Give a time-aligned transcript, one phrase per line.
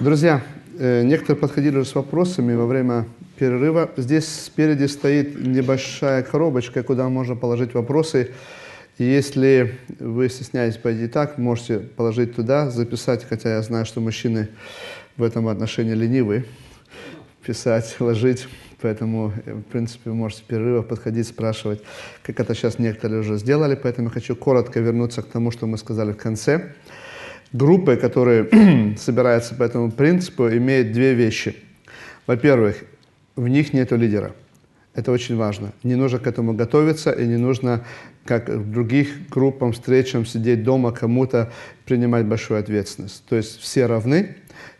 [0.00, 0.42] Друзья,
[0.76, 3.06] э, некоторые подходили с вопросами во время
[3.38, 3.92] перерыва.
[3.96, 8.32] Здесь спереди стоит небольшая коробочка, куда можно положить вопросы.
[8.98, 14.48] Если вы стесняетесь пойти так, можете положить туда, записать, хотя я знаю, что мужчины
[15.16, 16.44] в этом отношении ленивы,
[17.46, 18.48] писать, ложить.
[18.80, 21.82] Поэтому, э, в принципе, вы можете в подходить, спрашивать,
[22.24, 23.78] как это сейчас некоторые уже сделали.
[23.80, 26.74] Поэтому я хочу коротко вернуться к тому, что мы сказали в конце.
[27.54, 31.54] Группы, которые собираются по этому принципу, имеют две вещи.
[32.26, 32.82] Во-первых,
[33.36, 34.34] в них нет лидера.
[34.92, 35.72] Это очень важно.
[35.84, 37.84] Не нужно к этому готовиться, и не нужно,
[38.24, 41.52] как в других группам, встречам, сидеть дома, кому-то
[41.84, 43.24] принимать большую ответственность.
[43.28, 44.34] То есть все равны,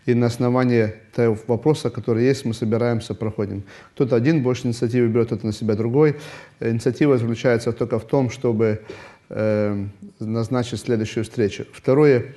[0.04, 3.62] и на основании того вопроса, который есть, мы собираемся, проходим.
[3.94, 6.16] Кто-то один больше инициативы берет, кто-то на себя другой.
[6.58, 8.82] Инициатива заключается только в том, чтобы
[9.30, 9.86] э,
[10.18, 11.66] назначить следующую встречу.
[11.72, 12.34] Второе,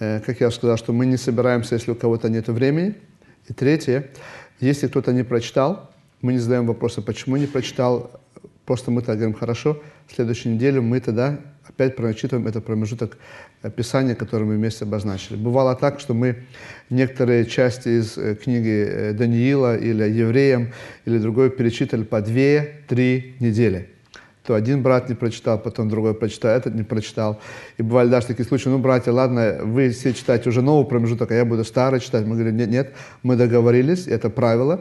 [0.00, 2.94] как я сказал, что мы не собираемся, если у кого-то нет времени.
[3.48, 4.10] И третье,
[4.58, 5.90] если кто-то не прочитал,
[6.22, 8.10] мы не задаем вопроса, почему не прочитал,
[8.64, 13.16] просто мы так говорим, хорошо, в следующую неделю мы тогда опять прочитываем этот промежуток
[13.76, 15.36] Писания, который мы вместе обозначили.
[15.36, 16.44] Бывало так, что мы
[16.88, 20.72] некоторые части из э, книги э, Даниила или Евреям
[21.04, 23.88] или другой перечитали по две-три недели.
[24.46, 27.40] То один брат не прочитал, потом другой прочитал, этот не прочитал.
[27.76, 31.34] И бывали даже такие случаи, ну, братья, ладно, вы все читаете уже новый промежуток, а
[31.34, 32.24] я буду старый читать.
[32.24, 34.80] Мы говорим, нет, нет, мы договорились, это правило,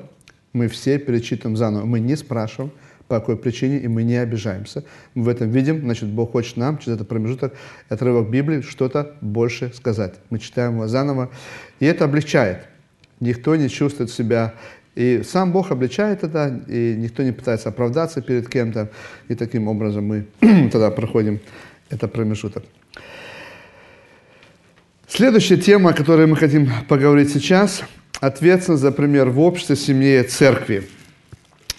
[0.54, 1.86] мы все перечитываем заново.
[1.86, 2.72] Мы не спрашиваем,
[3.10, 4.84] по какой причине, и мы не обижаемся.
[5.16, 7.54] Мы в этом видим, значит, Бог хочет нам через этот промежуток,
[7.90, 10.14] отрывок Библии, что-то больше сказать.
[10.30, 11.32] Мы читаем его заново,
[11.80, 12.68] и это облегчает.
[13.20, 14.54] Никто не чувствует себя
[15.00, 18.90] и сам Бог обличает это, и никто не пытается оправдаться перед кем-то.
[19.30, 20.26] И таким образом мы
[20.72, 21.40] тогда проходим
[21.90, 22.66] этот промежуток.
[25.08, 27.84] Следующая тема, о которой мы хотим поговорить сейчас,
[28.20, 30.90] ответственность за пример в обществе, семье, церкви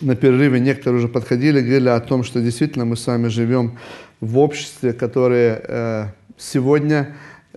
[0.01, 3.79] на перерыве некоторые уже подходили, говорили о том, что действительно мы с вами живем
[4.21, 6.07] в обществе, которое э,
[6.39, 7.15] сегодня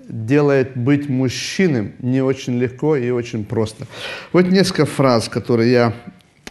[0.07, 3.87] делает быть мужчиной не очень легко и очень просто.
[4.31, 5.93] Вот несколько фраз, которые я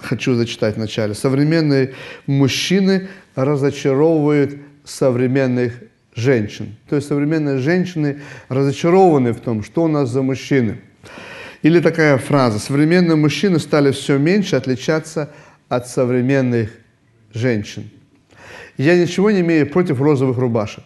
[0.00, 1.14] хочу зачитать вначале.
[1.14, 1.94] Современные
[2.26, 5.74] мужчины разочаровывают современных
[6.14, 6.76] женщин.
[6.88, 10.80] То есть современные женщины разочарованы в том, что у нас за мужчины.
[11.62, 12.58] Или такая фраза.
[12.58, 15.30] Современные мужчины стали все меньше отличаться
[15.68, 16.70] от современных
[17.32, 17.90] женщин.
[18.76, 20.84] Я ничего не имею против розовых рубашек.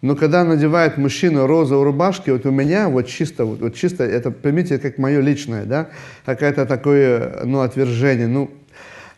[0.00, 4.30] Но когда надевает мужчина розовые рубашки, вот у меня вот чисто, вот, вот чисто, это,
[4.30, 5.88] поймите, как мое личное, да,
[6.24, 8.50] какое-то такое, ну, отвержение, ну,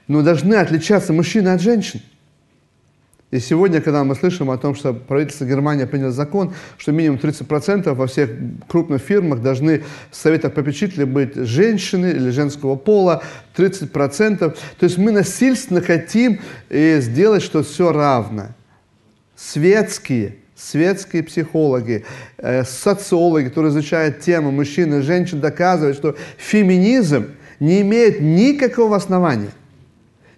[0.09, 2.01] ну, должны отличаться мужчины от женщин.
[3.31, 7.93] И сегодня, когда мы слышим о том, что правительство Германии приняло закон, что минимум 30%
[7.95, 8.31] во всех
[8.67, 13.23] крупных фирмах должны в советах попечителей быть женщины или женского пола,
[13.57, 14.39] 30%.
[14.39, 18.49] То есть мы насильственно хотим э, сделать, что все равно.
[19.37, 22.05] Светские, светские психологи,
[22.39, 29.51] э, социологи, которые изучают тему мужчин и женщин, доказывают, что феминизм не имеет никакого основания.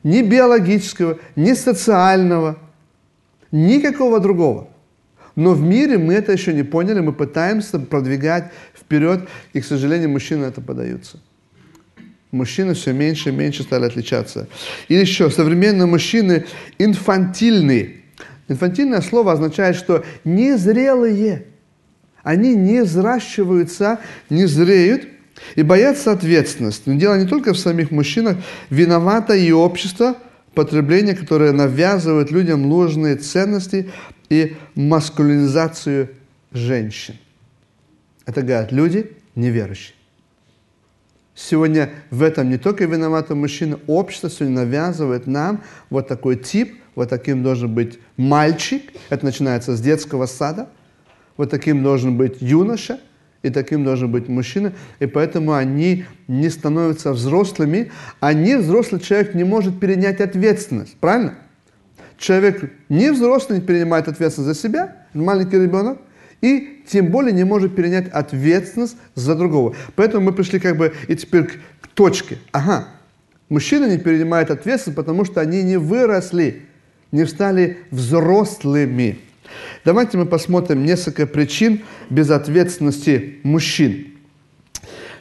[0.02, 2.58] Ни биологического, ни социального,
[3.52, 4.68] Никакого другого.
[5.36, 10.08] Но в мире мы это еще не поняли, мы пытаемся продвигать вперед, и, к сожалению,
[10.08, 11.20] мужчины это подаются.
[12.30, 14.48] Мужчины все меньше и меньше стали отличаться.
[14.88, 16.46] И еще, современные мужчины
[16.78, 18.01] инфантильные.
[18.52, 21.46] Инфантильное слово означает, что незрелые.
[22.22, 23.98] Они не взращиваются,
[24.30, 25.08] не зреют
[25.56, 26.84] и боятся ответственности.
[26.88, 28.36] Но дело не только в самих мужчинах,
[28.70, 30.16] виновато и общество–
[30.54, 33.90] потребление, которое навязывает людям ложные ценности
[34.28, 36.10] и маскулинизацию
[36.52, 37.16] женщин.
[38.26, 39.94] Это говорят люди неверующие.
[41.34, 47.08] Сегодня в этом не только виноваты мужчины, общество сегодня навязывает нам вот такой тип, вот
[47.08, 50.68] таким должен быть мальчик, это начинается с детского сада,
[51.36, 53.00] вот таким должен быть юноша–
[53.42, 57.90] и таким должен быть мужчина, и поэтому они не становятся взрослыми,
[58.20, 61.34] а не взрослый человек не может перенять ответственность, правильно?
[62.18, 65.98] Человек не взрослый не принимает ответственность за себя, маленький ребенок,
[66.40, 69.74] и тем более не может перенять ответственность за другого.
[69.96, 72.38] Поэтому мы пришли как бы и теперь к, к точке.
[72.52, 72.88] Ага,
[73.48, 76.62] мужчины не принимают ответственность, потому что они не выросли,
[77.12, 79.18] не стали взрослыми.
[79.84, 84.08] Давайте мы посмотрим несколько причин безответственности мужчин.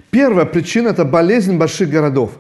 [0.09, 2.39] Первая причина– это болезнь больших городов.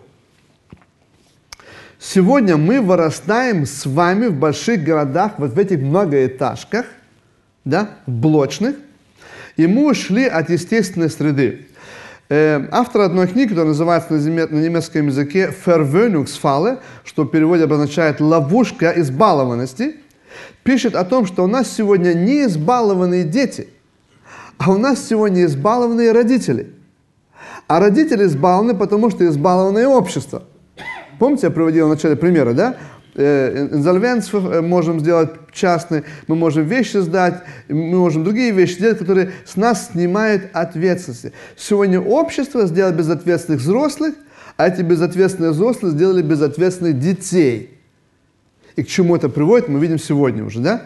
[1.99, 6.85] Сегодня мы вырастаем с вами в больших городах, вот в этих многоэтажках,
[7.63, 8.75] да, блочных,
[9.55, 11.67] и мы ушли от естественной среды.
[12.33, 18.93] Э, автор одной книги, которая называется на немецком языке «Verwöhnungsfalle», что в переводе обозначает «ловушка
[18.95, 19.97] избалованности»,
[20.63, 23.67] пишет о том, что у нас сегодня не избалованные дети,
[24.57, 26.73] а у нас сегодня избалованные родители.
[27.67, 30.43] А родители избалованы, потому что избалованное общество.
[31.19, 32.77] Помните, я приводил в начале примеры, да?
[33.13, 39.31] Э, э, можем сделать частный, мы можем вещи сдать, мы можем другие вещи делать, которые
[39.45, 41.33] с нас снимают ответственности.
[41.57, 44.15] Сегодня общество сделало безответственных взрослых,
[44.55, 47.77] а эти безответственные взрослые сделали безответственных детей.
[48.77, 50.85] И к чему это приводит, мы видим сегодня уже, да?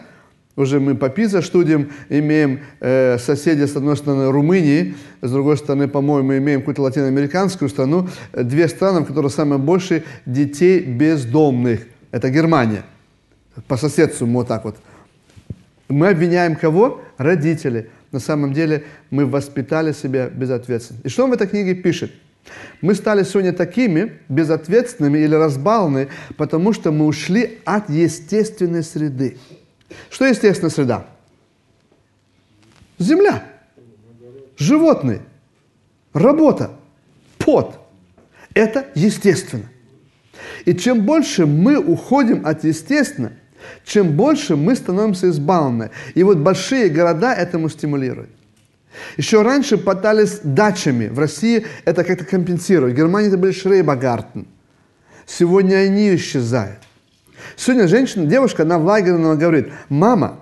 [0.56, 5.86] Уже мы по ПИЗа студиям имеем э, соседей, с одной стороны, Румынии, с другой стороны,
[5.86, 11.82] по-моему, имеем какую-то латиноамериканскую страну, две страны, в которых самое больше детей бездомных–
[12.16, 12.82] это Германия.
[13.68, 14.76] По соседству мы вот так вот.
[15.88, 17.02] Мы обвиняем кого?
[17.18, 17.90] Родители.
[18.10, 21.00] На самом деле мы воспитали себя безответственно.
[21.04, 22.12] И что он в этой книге пишет?
[22.80, 26.08] Мы стали сегодня такими безответственными или разбалны,
[26.38, 29.36] потому что мы ушли от естественной среды.
[30.10, 31.06] Что естественная среда?
[32.98, 33.44] Земля,
[34.56, 35.20] животные,
[36.14, 36.70] работа,
[37.38, 37.78] пот.
[38.54, 39.64] Это естественно.
[40.64, 43.32] И чем больше мы уходим от естественного,
[43.84, 45.90] чем больше мы становимся избалованы.
[46.14, 48.30] И вот большие города этому стимулируют.
[49.16, 51.08] Еще раньше пытались дачами.
[51.08, 52.94] В России это как-то компенсировать.
[52.94, 54.46] В Германии это были Шрейбагартен.
[55.26, 56.78] Сегодня они исчезают.
[57.56, 60.38] Сегодня женщина, девушка, она в лагере, она говорит, мама,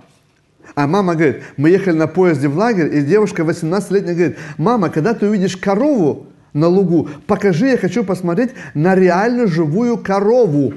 [0.74, 5.14] а мама говорит, мы ехали на поезде в лагерь, и девушка 18-летняя говорит, мама, когда
[5.14, 7.08] ты увидишь корову, на лугу.
[7.26, 10.72] Покажи, я хочу посмотреть на реально живую корову.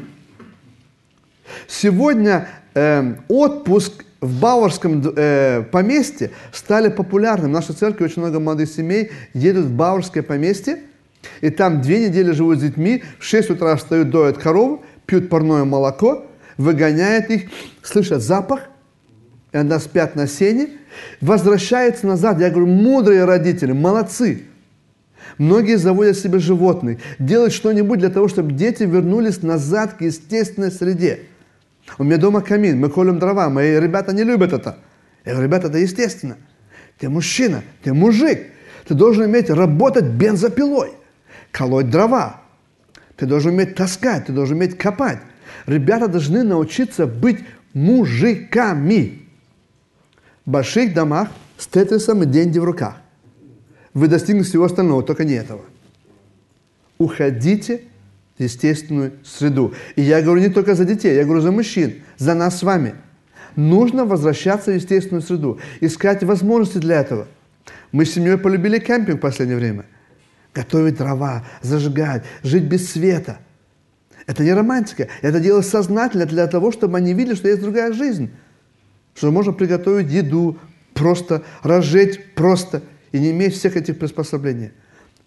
[1.68, 7.51] Сегодня э, отпуск в Бауэрском э, поместье стали популярным.
[7.51, 10.79] В нашей церкви очень много молодых семей едут в Бауэрское поместье,
[11.41, 15.63] и там две недели живут с детьми, в 6 утра встают, доят корову, пьют парное
[15.63, 16.25] молоко,
[16.57, 17.44] выгоняют их,
[17.83, 18.62] слышат запах,
[19.51, 20.69] и она спят на сене,
[21.21, 22.39] возвращается назад.
[22.39, 24.46] Я говорю, мудрые родители, молодцы.
[25.38, 31.22] Многие заводят себе животных, делают что-нибудь для того, чтобы дети вернулись назад к естественной среде.
[31.98, 34.80] У меня дома камин, мы колем дрова, мои ребята не любят это.
[35.25, 36.38] Я говорю, ребята, это естественно.
[36.98, 38.48] Ты мужчина, ты мужик.
[38.88, 40.92] Ты должен уметь работать бензопилой,
[41.51, 42.42] колоть дрова.
[43.16, 45.19] Ты должен уметь таскать, ты должен уметь копать.
[45.66, 47.39] Ребята должны научиться быть
[47.74, 49.24] мужиками.
[50.45, 52.95] В больших домах с тетрисом и деньги в руках
[53.97, 55.61] вы достигнете всего остального, только не этого.
[56.99, 57.81] Уходите
[58.38, 59.73] в естественную среду.
[59.95, 62.94] И я говорю не только за детей, я говорю за мужчин, за нас с вами.
[63.55, 67.27] Нужно возвращаться в естественную среду, искать возможности для этого.
[67.91, 69.85] Мы с семьей полюбили кемпинг в последнее время.
[70.53, 73.39] Готовить дрова, зажигать, жить без света.
[74.27, 78.29] Это не романтика, это дело сознательно для того, чтобы они видели, что есть другая жизнь.
[79.15, 80.59] Что можно приготовить еду
[80.93, 84.71] просто, разжечь просто– и не иметь всех этих приспособлений.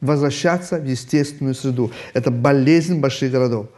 [0.00, 1.92] Возвращаться в естественную среду.
[2.14, 3.68] Это болезнь больших городов.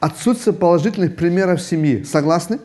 [0.00, 2.02] Отсутствие положительных примеров семьи.
[2.02, 2.58] Согласны?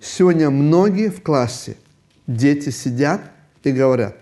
[0.00, 1.76] Сегодня многие в классе,
[2.26, 3.20] дети сидят
[3.64, 4.16] и говорят,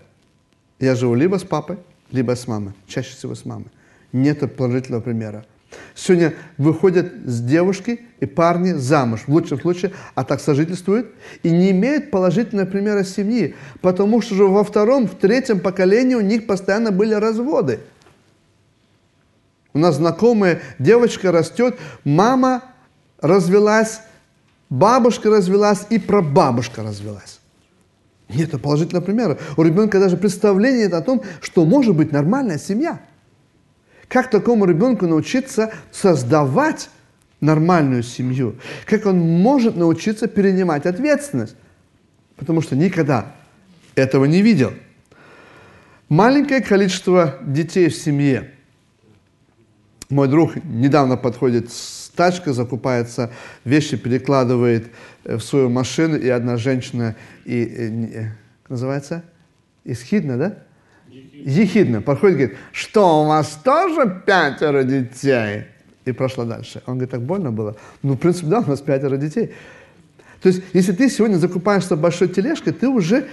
[0.79, 1.77] я живу либо с папой,
[2.11, 2.73] либо с мамой.
[2.87, 3.67] Чаще всего с мамой.
[4.11, 5.45] Нет положительного примера.
[5.95, 11.07] Сегодня выходят с девушки и парни замуж, в лучшем случае, а так сожительствуют,
[11.43, 16.21] и не имеют положительного примера семьи, потому что же во втором, в третьем поколении у
[16.21, 17.79] них постоянно были разводы.
[19.73, 22.63] У нас знакомая девочка растет, мама
[23.21, 24.01] развелась,
[24.69, 27.39] бабушка развелась и прабабушка развелась.
[28.29, 29.37] Нет положительного примера.
[29.55, 32.99] У ребенка даже представление о том, что может быть нормальная семья–
[34.07, 36.89] как такому ребенку научиться создавать
[37.41, 38.55] нормальную семью?
[38.85, 41.55] Как он может научиться перенимать ответственность?
[42.35, 43.33] Потому что никогда
[43.95, 44.73] этого не видел.
[46.09, 48.51] Маленькое количество детей в семье.
[50.09, 53.31] Мой друг недавно подходит с тачкой, закупается,
[53.63, 54.91] вещи перекладывает
[55.23, 58.27] в свою машину, и одна женщина, и, и, и
[58.69, 59.23] называется,
[59.83, 60.57] исхидна, да?
[61.45, 65.65] Ехидно подходит и говорит, что у вас тоже пятеро детей?
[66.03, 66.81] И прошла дальше.
[66.85, 67.77] Он говорит, так больно было?
[68.03, 69.53] Ну, в принципе, да, у нас пятеро детей.
[70.41, 73.27] То есть, если ты сегодня закупаешься большой тележкой, ты уже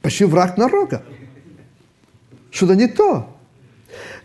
[0.00, 1.02] почти враг народа.
[2.50, 3.36] Что-то не то.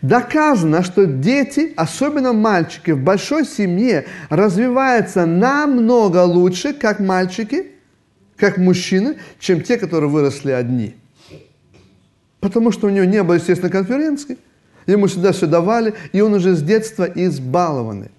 [0.02, 7.72] Доказано, что дети, особенно мальчики, в большой семье развиваются намного лучше, как мальчики,
[8.36, 10.96] как мужчины, чем те, которые выросли одни.
[12.40, 14.38] Потому что у него не было, естественно, конференции.
[14.86, 18.10] Ему всегда все давали, и он уже с детства избалованный.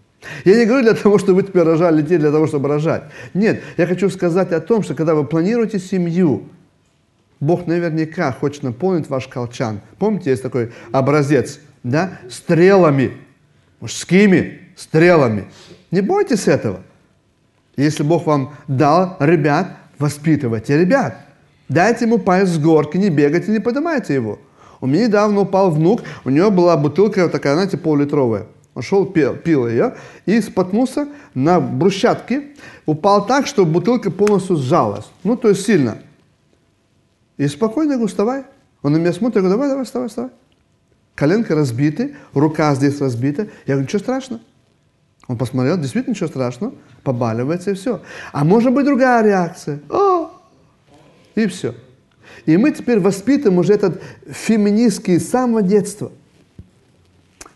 [0.45, 3.03] Я не говорю для того, чтобы вы теперь рожали детей, для того, чтобы рожать.
[3.33, 6.43] Нет, я хочу сказать о том, что когда вы планируете семью,
[7.39, 9.81] Бог наверняка хочет наполнить ваш колчан.
[9.97, 13.17] Помните, есть такой образец, да, стрелами,
[13.79, 15.45] мужскими стрелами.
[15.89, 16.81] Не бойтесь этого.
[17.75, 21.17] Если Бог вам дал ребят, воспитывайте ребят.
[21.71, 24.39] Дайте ему пасть с горки, не бегайте, не поднимайте его.
[24.81, 28.47] У меня недавно упал внук, у него была бутылка такая, знаете, пол-литровая.
[28.73, 32.49] Он шел, пил, пил ее и споткнулся на брусчатке,
[32.85, 35.05] упал так, что бутылка полностью сжалась.
[35.23, 35.99] Ну, то есть сильно.
[37.37, 38.43] И спокойно говорю, вставай.
[38.81, 40.31] Он на меня смотрит, я говорю, давай, давай, вставай, вставай.
[41.15, 43.43] Коленка разбита, рука здесь разбита.
[43.65, 44.41] Я говорю, ничего страшного.
[45.29, 46.73] Он посмотрел, действительно ничего страшного,
[47.03, 48.01] побаливается и все.
[48.33, 49.79] А может быть другая реакция.
[49.89, 50.30] О!
[51.35, 51.75] И все.
[52.45, 56.11] И мы теперь воспитываем уже этот феминистский с самого детства.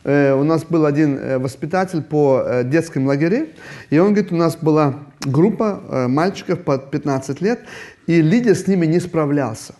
[0.04, 3.48] Э, у нас был один э, воспитатель по э, детским лагерям,
[3.90, 7.62] и он говорит, у нас была группа э, мальчиков под 15 лет,
[8.06, 9.74] и лидер с ними не справлялся.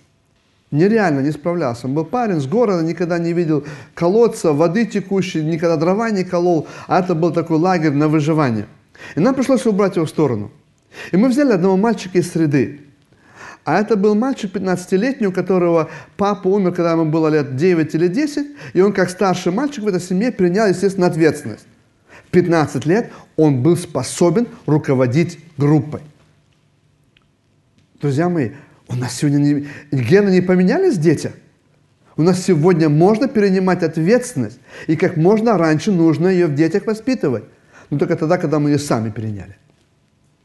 [0.72, 1.86] Нереально не справлялся.
[1.86, 6.68] Он был парень с города, никогда не видел колодца, воды текущей, никогда дрова не колол,
[6.88, 8.66] а это был такой лагерь на выживание.
[9.16, 10.52] И нам пришлось убрать его в сторону.
[11.12, 12.85] И мы взяли одного мальчика из среды.
[13.66, 18.08] А это был мальчик 15-летний, у которого папа умер, когда ему было лет 9 или
[18.08, 21.66] 10, и он как старший мальчик в этой семье принял, естественно, ответственность.
[22.28, 26.02] В 15 лет он был способен руководить группой.
[28.00, 28.52] Друзья мои,
[28.88, 31.32] у нас сегодня не, гены не поменялись, дети?
[32.18, 37.46] У нас сегодня можно перенимать ответственность, и как можно раньше нужно ее в детях воспитывать.
[37.90, 39.58] Но только тогда, когда мы ее сами переняли.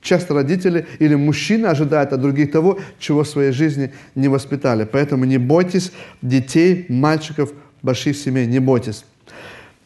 [0.00, 4.84] Часто родители или мужчины ожидают от других того, чего в своей жизни не воспитали.
[4.84, 5.92] Поэтому не бойтесь
[6.22, 7.52] детей, мальчиков,
[7.82, 9.04] больших семей, не бойтесь.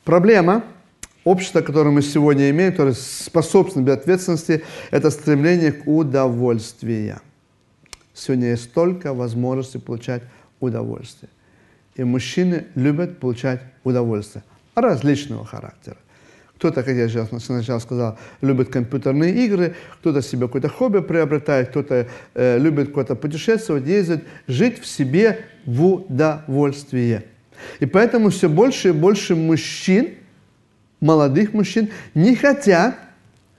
[0.04, 0.62] Проблема
[1.24, 7.20] общества, которое мы сегодня имеем, которое способствует ответственности, это стремление к удовольствию.
[8.12, 10.22] Сегодня есть столько возможностей получать
[10.60, 11.30] удовольствие.
[11.96, 14.44] И мужчины любят получать удовольствие
[14.76, 15.96] различного характера.
[16.56, 22.06] Кто-то, как я сейчас сначала сказал, любит компьютерные игры, кто-то себе какое-то хобби приобретает, кто-то
[22.34, 27.24] э, любит куда-то путешествовать, ездить, жить в себе в удовольствие.
[27.80, 30.14] И поэтому все больше и больше мужчин,
[31.00, 32.96] молодых мужчин, не хотят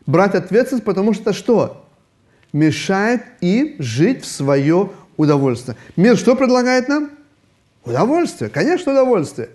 [0.06, 1.86] брать ответственность, потому что что?
[2.56, 5.76] мешает им жить в свое удовольствие.
[5.98, 7.12] Мир что предлагает нам?
[7.84, 9.50] Удовольствие, конечно, удовольствие.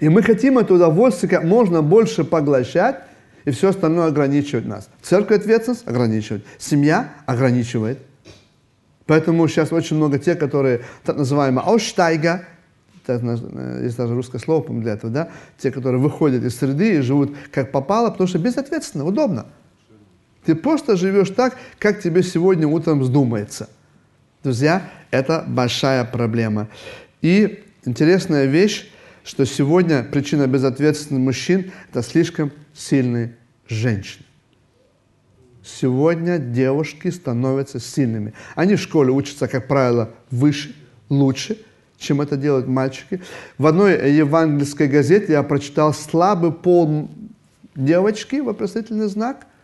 [0.00, 3.00] И мы хотим это удовольствие как можно больше поглощать,
[3.44, 4.88] и все остальное ограничивает нас.
[5.02, 7.98] Церковь ответственность ограничивает, семья ограничивает.
[9.06, 12.44] Поэтому сейчас очень много тех, которые так называемые «ауштайга»,
[13.06, 17.70] есть даже русское слово для этого, да, те, которые выходят из среды и живут как
[17.70, 19.46] попало, потому что безответственно, удобно.
[20.44, 23.68] Ты просто живешь так, как тебе сегодня утром вздумается.
[24.42, 26.66] Друзья, это большая проблема.
[27.22, 28.90] И интересная вещь,
[29.26, 33.36] что сегодня причина безответственности мужчин– это слишком сильные
[33.68, 34.24] женщины.
[35.64, 38.34] Сегодня девушки становятся сильными.
[38.54, 40.74] Они в школе учатся, как правило, выше,
[41.08, 41.58] лучше,
[41.98, 43.20] чем это делают мальчики.
[43.58, 47.10] В одной евангельской газете я прочитал слабый пол
[47.74, 49.46] девочки, вопросительный знак–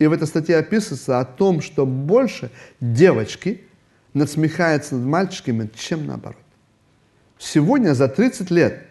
[0.00, 2.50] и в этой статье описывается о том, что больше
[2.80, 3.60] девочки
[4.14, 6.40] насмехаются над мальчиками, чем наоборот.
[7.40, 8.82] Сегодня за 30 лет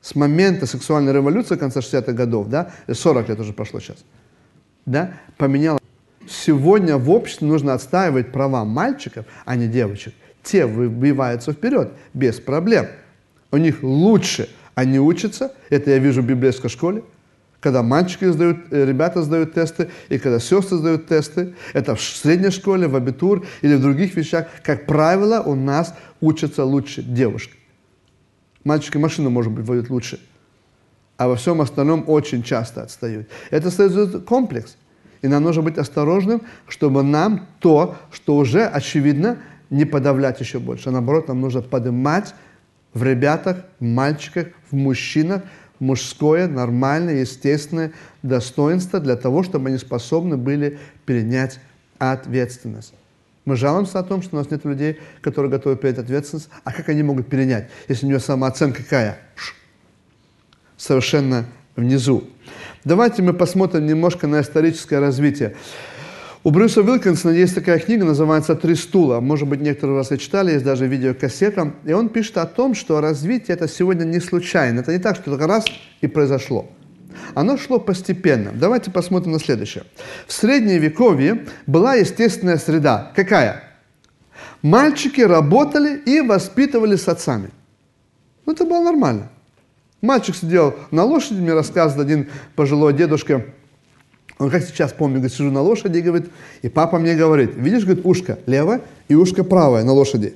[0.00, 3.98] с момента сексуальной революции конца 60-х годов, да, 40 лет уже прошло сейчас,
[4.86, 5.82] да, поменялось.
[6.26, 10.14] Сегодня в обществе нужно отстаивать права мальчиков, а не девочек.
[10.42, 12.86] Те выбиваются вперед без проблем.
[13.50, 17.04] У них лучше они учатся, это я вижу в библейской школе,
[17.62, 22.50] когда мальчики сдают, э, ребята сдают тесты, и когда сестры сдают тесты, это в средней
[22.50, 27.54] школе, в абитур или в других вещах, как правило, у нас учатся лучше девушки.
[28.64, 30.18] Мальчики машину, может быть, водят лучше,
[31.16, 33.28] а во всем остальном очень часто отстают.
[33.50, 34.76] Это создает комплекс.
[35.22, 39.38] И нам нужно быть осторожным, чтобы нам то, что уже очевидно,
[39.70, 40.88] не подавлять еще больше.
[40.88, 42.34] А наоборот, нам нужно поднимать
[42.92, 45.42] в ребятах, в мальчиках, в мужчинах,
[45.82, 51.58] мужское, нормальное, естественное достоинство для того, чтобы они способны были перенять
[51.98, 52.94] ответственность.
[53.44, 56.48] Мы жалуемся о том, что у нас нет людей, которые готовы принять ответственность.
[56.62, 59.18] А как они могут перенять, если у нее самооценка какая?
[60.76, 62.28] Совершенно внизу.
[62.84, 65.56] Давайте мы посмотрим немножко на историческое развитие.
[66.44, 69.20] У Брюса Уилкинсона есть такая книга, называется «Три стула».
[69.20, 71.72] Может быть, некоторые раз и читали, есть даже видеокассета.
[71.84, 74.80] И он пишет о том, что развитие это сегодня не случайно.
[74.80, 75.64] Это не так, что только раз
[76.00, 76.68] и произошло.
[77.34, 78.50] Оно шло постепенно.
[78.52, 79.84] Давайте посмотрим на следующее.
[80.26, 83.12] В средние вековье была естественная среда.
[83.14, 83.62] Какая?
[84.62, 87.50] Мальчики работали и воспитывали с отцами.
[88.46, 89.30] Ну, это было нормально.
[90.00, 93.44] Мальчик сидел на лошади, мне рассказывает один пожилой дедушка,
[94.42, 96.28] он как сейчас помню, говорит, сижу на лошади, говорит,
[96.62, 100.34] и папа мне говорит, видишь, говорит, ушко левое и ушко правое на лошади.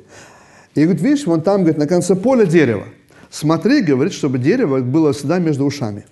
[0.76, 2.84] И говорит, видишь, вон там, говорит, на конце поля дерево.
[3.30, 6.06] Смотри, говорит, чтобы дерево было всегда между ушами.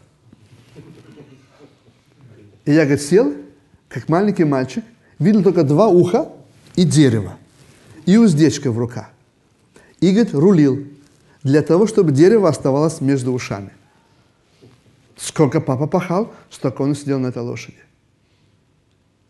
[2.64, 3.32] И я, говорит, сел,
[3.88, 4.82] как маленький мальчик,
[5.20, 6.32] видел только два уха
[6.74, 7.36] и дерево,
[8.06, 9.06] и уздечка в руках.
[10.00, 10.84] И, говорит, рулил
[11.44, 13.70] для того, чтобы дерево оставалось между ушами.
[15.16, 17.83] Сколько папа пахал, столько он сидел на этой лошади.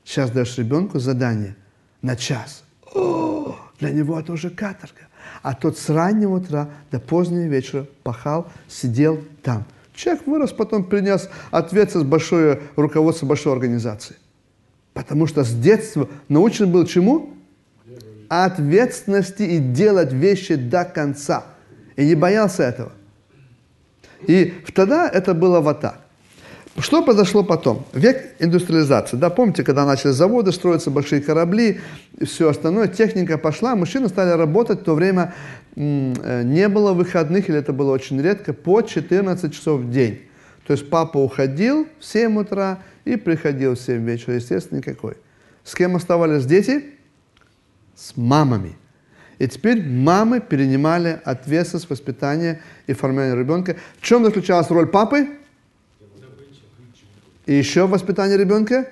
[0.05, 1.57] Сейчас даешь ребенку задание
[2.03, 2.65] на час.
[2.95, 5.09] О, для него это уже каторга.
[5.43, 9.65] А тот с раннего утра до позднего вечера пахал, сидел там.
[9.95, 14.17] Человек вырос, потом принес ответственность большое руководство большой организации.
[14.93, 17.35] Потому что с детства научен был чему?
[18.29, 21.45] Ответственности и делать вещи до конца.
[21.97, 22.93] И не боялся этого.
[24.27, 26.04] И тогда это было вот так.
[26.79, 27.87] Что произошло потом?
[27.93, 29.17] Век индустриализации.
[29.17, 31.81] Да, помните, когда начали заводы строиться, большие корабли,
[32.21, 35.35] все остальное, техника пошла, мужчины стали работать, в то время
[35.77, 40.23] э, не было выходных, или это было очень редко, по 14 часов в день.
[40.67, 45.15] То есть папа уходил в 7 утра и приходил в 7 вечера, естественно, никакой.
[45.63, 46.85] С кем оставались дети?
[47.95, 48.75] С мамами.
[49.39, 53.77] И теперь мамы перенимали ответственность воспитания и формирования ребенка.
[54.01, 55.29] В чем заключалась роль папы?
[57.47, 58.87] И еще воспитание ребенка?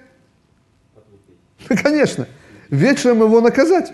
[1.82, 2.26] Конечно.
[2.70, 3.92] Вечером его наказать.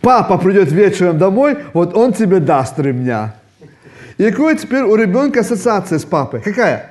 [0.00, 3.36] Папа придет вечером домой, вот он тебе даст ремня.
[4.18, 6.40] И какая теперь у ребенка ассоциация с папой?
[6.42, 6.90] Какая?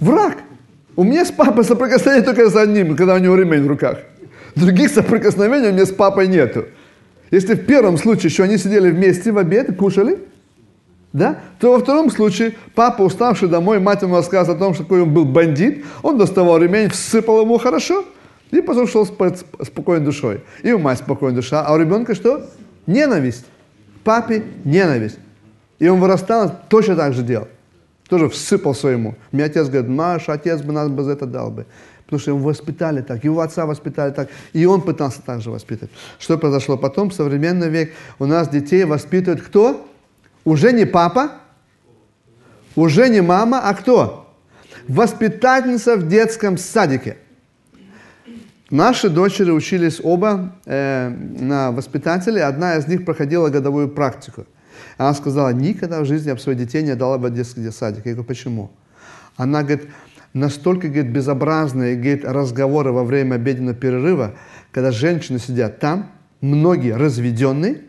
[0.00, 0.38] Враг.
[0.94, 3.98] У меня с папой соприкосновение только с одним, когда у него ремень в руках.
[4.54, 6.66] Других соприкосновений у меня с папой нету.
[7.30, 10.18] Если в первом случае еще они сидели вместе в обед и кушали,
[11.16, 15.02] да, то во втором случае папа, уставший домой, мать ему рассказывает о том, что какой
[15.02, 18.04] он был бандит, он доставал ремень, всыпал ему хорошо,
[18.50, 20.42] и потом шел спать спокойной душой.
[20.62, 22.46] И у мать спокойная душа, а у ребенка что?
[22.86, 23.46] Ненависть.
[24.04, 25.18] Папе ненависть.
[25.78, 27.48] И он вырастал, точно так же делал.
[28.10, 29.14] Тоже всыпал своему.
[29.32, 31.64] Мне отец говорит, Маш, отец бы нас бы за это дал бы.
[32.04, 35.90] Потому что его воспитали так, его отца воспитали так, и он пытался так же воспитывать.
[36.18, 39.84] Что произошло потом, в современный век, у нас детей воспитывает кто?
[40.46, 41.32] Уже не папа,
[42.76, 44.32] уже не мама, а кто?
[44.86, 47.16] Воспитательница в детском садике.
[48.70, 54.46] Наши дочери учились оба э, на воспитателе, одна из них проходила годовую практику.
[54.98, 58.06] Она сказала, никогда в жизни я бы своих детей не дала бы детский садик.
[58.06, 58.70] Я говорю, почему?
[59.36, 59.88] Она говорит,
[60.32, 64.34] настолько говорит, безобразные говорит, разговоры во время обеденного перерыва,
[64.70, 67.85] когда женщины сидят там, многие разведенные,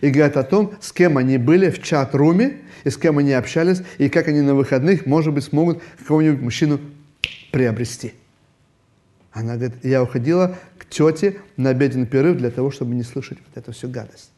[0.00, 3.82] и говорят о том, с кем они были в чат-руме, и с кем они общались,
[3.98, 6.80] и как они на выходных, может быть, смогут какого-нибудь мужчину
[7.52, 8.14] приобрести.
[9.32, 13.56] Она говорит, я уходила к тете на обеденный перерыв для того, чтобы не слышать вот
[13.56, 14.30] эту всю гадость.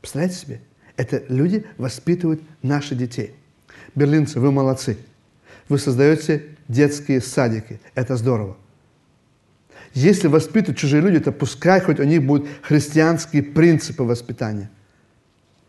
[0.00, 0.60] Представляете себе?
[0.96, 3.34] Это люди воспитывают наших детей.
[3.94, 4.98] Берлинцы, вы молодцы.
[5.68, 7.80] Вы создаете детские садики.
[7.94, 8.56] Это здорово.
[9.94, 14.70] Если воспитывают чужие люди, то пускай хоть у них будут христианские принципы воспитания.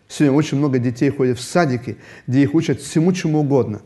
[0.07, 3.81] Сегодня очень много детей ходят в садики, где их учат всему чему угодно,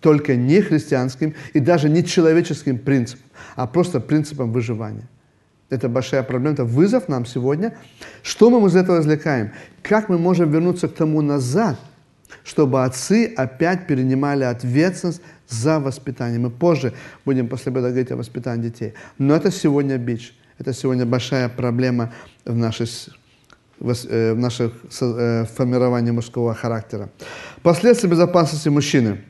[0.00, 3.26] только не христианским и даже не человеческим принципам,
[3.56, 5.08] а просто принципам выживания.
[5.68, 7.76] Это большая проблема, это вызов нам сегодня.
[8.22, 9.52] Что мы из этого извлекаем?
[9.82, 11.78] Как мы можем вернуться к тому назад,
[12.44, 16.38] чтобы отцы опять перенимали ответственность за воспитание.
[16.38, 16.92] Мы позже
[17.24, 18.94] будем после обеда говорить о воспитании детей.
[19.18, 20.34] Но это сегодня бич.
[20.58, 22.12] Это сегодня большая проблема
[22.44, 22.86] в, нашей,
[23.78, 27.08] в наших э, формировании мужского характера.
[27.62, 29.24] Последствия безопасности мужчины.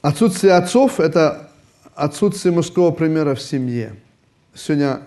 [0.00, 1.50] Отсутствие отцов– это
[1.94, 3.96] отсутствие мужского примера в семье.
[4.54, 5.00] Сегодня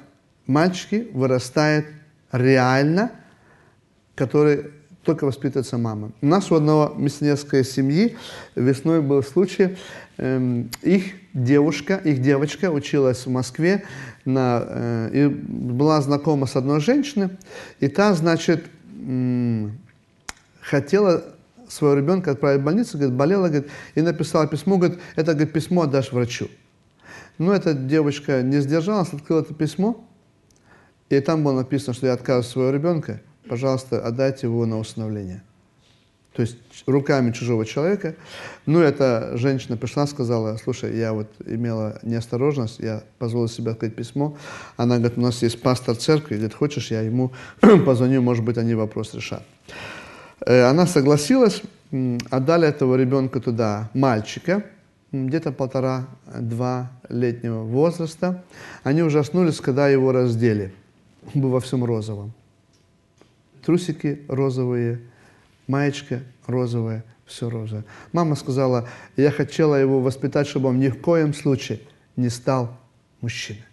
[0.46, 1.88] мальчики вырастают
[2.32, 3.12] реально,
[4.16, 4.72] которые
[5.04, 6.12] только воспитывается мама.
[6.22, 8.16] У нас у одного миссионерской семьи
[8.56, 9.78] весной был случай,
[10.18, 13.84] эм, их девушка, их девочка училась в Москве,
[14.26, 17.30] на, э, и была знакома с одной женщиной,
[17.80, 18.66] и та, значит,
[19.04, 19.80] м,
[20.60, 21.24] хотела
[21.68, 25.84] своего ребенка отправить в больницу, говорит, болела, говорит, и написала письмо, говорит, это говорит, письмо
[25.84, 26.50] отдашь врачу.
[27.38, 30.06] Но эта девочка не сдержалась, открыла это письмо,
[31.10, 35.44] и там было написано, что я отказываю своего ребенка, пожалуйста, отдайте его на усыновление.
[36.34, 38.16] То есть руками чужого человека.
[38.66, 44.38] Ну, эта женщина пришла, сказала, слушай, я вот имела неосторожность, я позволила себе открыть письмо.
[44.78, 47.34] Она говорит, у нас есть пастор церкви, говорит, хочешь, я ему
[47.86, 49.44] позвоню, может быть, они вопрос решат.
[50.46, 51.62] Э, она согласилась,
[52.30, 54.64] отдали этого ребенка туда, мальчика,
[55.12, 58.44] где-то полтора-два летнего возраста.
[58.84, 60.74] Они ужаснулись, когда его раздели.
[61.36, 62.32] Он был во всем розовом.
[63.64, 65.02] Трусики розовые,
[65.68, 67.86] маечка розовая, все розовое.
[68.12, 71.80] Мама сказала, я хотела его воспитать, чтобы он ни в коем случае
[72.16, 72.78] не стал
[73.22, 73.64] мужчиной.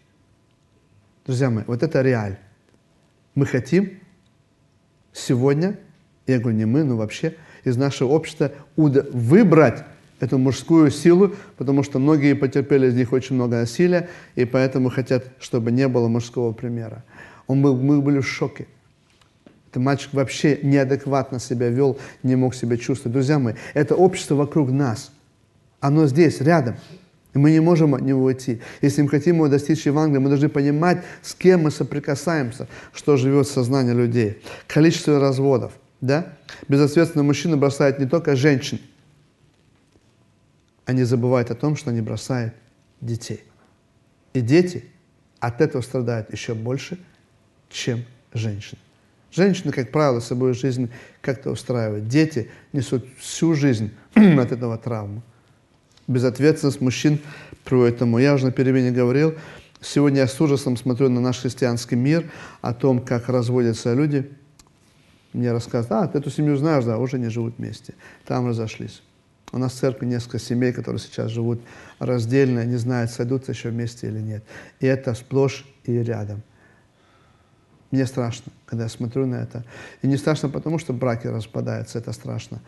[1.27, 2.39] Друзья мои, вот это реаль.
[3.35, 3.99] Мы хотим
[5.13, 5.79] сегодня,
[6.27, 9.85] я говорю не мы, но вообще из нашего общества выбрать
[10.21, 15.25] эту мужскую силу, потому что многие потерпели из них очень много насилия, и поэтому хотят,
[15.39, 17.05] чтобы не было мужского примера.
[17.47, 18.67] Он был, мы были в шоке.
[19.79, 23.13] Мальчик вообще неадекватно себя вел, не мог себя чувствовать.
[23.15, 25.11] Друзья мои, это общество вокруг нас.
[25.81, 26.77] Оно здесь, рядом.
[27.35, 28.61] И мы не можем от него уйти.
[28.81, 33.47] Если мы хотим его достичь Евангелия, мы должны понимать, с кем мы соприкасаемся, что живет
[33.47, 34.43] в сознании людей.
[34.67, 35.73] Количество разводов.
[36.01, 36.33] Да?
[36.69, 38.81] Безответственные мужчины бросают не только женщин,
[40.89, 42.55] они забывают о том, что они бросают
[43.03, 43.45] детей.
[44.33, 44.87] И дети
[45.39, 46.99] от этого страдают еще больше,
[47.69, 48.81] чем женщины.
[49.31, 52.09] Женщины, как правило, собой жизнь как-то устраивают.
[52.09, 55.23] Дети несут всю жизнь от этого травму.
[56.07, 57.19] Безответственность мужчин
[57.65, 58.19] приводит к тому.
[58.19, 59.35] Я уже на перемене говорил,
[59.81, 62.31] сегодня я с ужасом смотрю на наш христианский мир,
[62.63, 64.31] о том, как разводятся люди.
[65.35, 67.95] Мне рассказывают, а, ты эту семью знаешь, да, уже не живут вместе.
[68.25, 69.03] Там разошлись.
[69.53, 71.61] У нас в церкви несколько семей, которые сейчас живут
[71.99, 74.45] раздельно, не знают, сойдутся еще вместе или нет.
[74.81, 76.43] И это сплошь и рядом.
[77.91, 79.65] Мне страшно, когда я смотрю на это.
[80.03, 82.61] И не страшно потому, что браки распадаются, это страшно,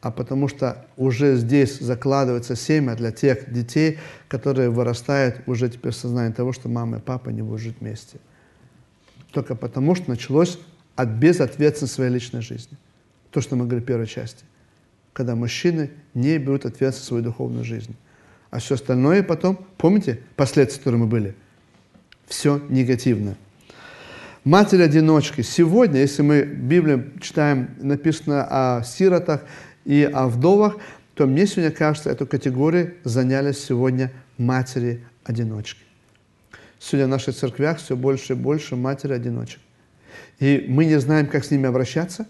[0.00, 5.96] а потому что уже здесь закладывается семя для тех детей, которые вырастают уже теперь в
[5.96, 8.18] сознании того, что мама и папа не будут жить вместе.
[9.30, 10.58] Только потому, что началось
[10.96, 12.76] от безответственности своей личной жизни.
[13.30, 14.44] То, что мы говорили в первой части.
[15.12, 17.94] Когда мужчины не берут ответственность за свою духовную жизнь.
[18.50, 21.34] А все остальное потом, помните последствия, которые мы были?
[22.26, 23.36] Все негативное.
[24.44, 25.42] Матери-одиночки.
[25.42, 29.42] Сегодня, если мы Библию читаем, написано о сиротах
[29.84, 30.78] и о вдовах,
[31.14, 35.82] то мне сегодня кажется, эту категорию заняли сегодня матери-одиночки.
[36.80, 39.60] Сегодня в наших церквях все больше и больше матери-одиночек.
[40.40, 42.26] И мы не знаем, как с ними обращаться,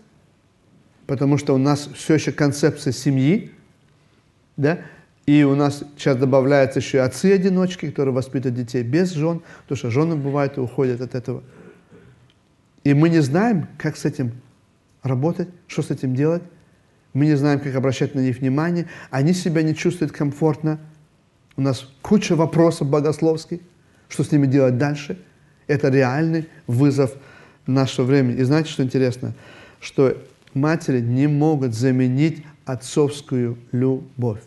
[1.07, 3.53] потому что у нас все еще концепция семьи,
[4.59, 4.81] да,
[5.25, 10.17] и у нас сейчас добавляются еще отцы-одиночки, которые воспитывают детей без жен, потому что жены
[10.17, 11.43] бывают и уходят от этого.
[12.85, 14.33] И мы не знаем, как с этим
[15.03, 16.43] работать, что с этим делать.
[17.13, 18.89] Мы не знаем, как обращать на них внимание.
[19.11, 20.81] Они себя не чувствуют комфортно.
[21.57, 23.61] У нас куча вопросов богословских,
[24.09, 25.19] что с ними делать дальше.
[25.67, 27.13] Это реальный вызов
[27.67, 28.39] нашего времени.
[28.39, 29.35] И знаете, что интересно?
[29.81, 30.17] Что
[30.55, 34.41] матери не могут заменить отцовскую любовь.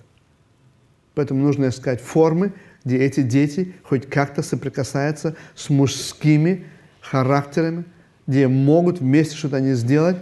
[1.14, 6.66] Поэтому нужно искать формы, где эти дети хоть как-то соприкасаются с мужскими
[7.02, 7.86] характерами,
[8.28, 10.18] где могут вместе что-то они сделать,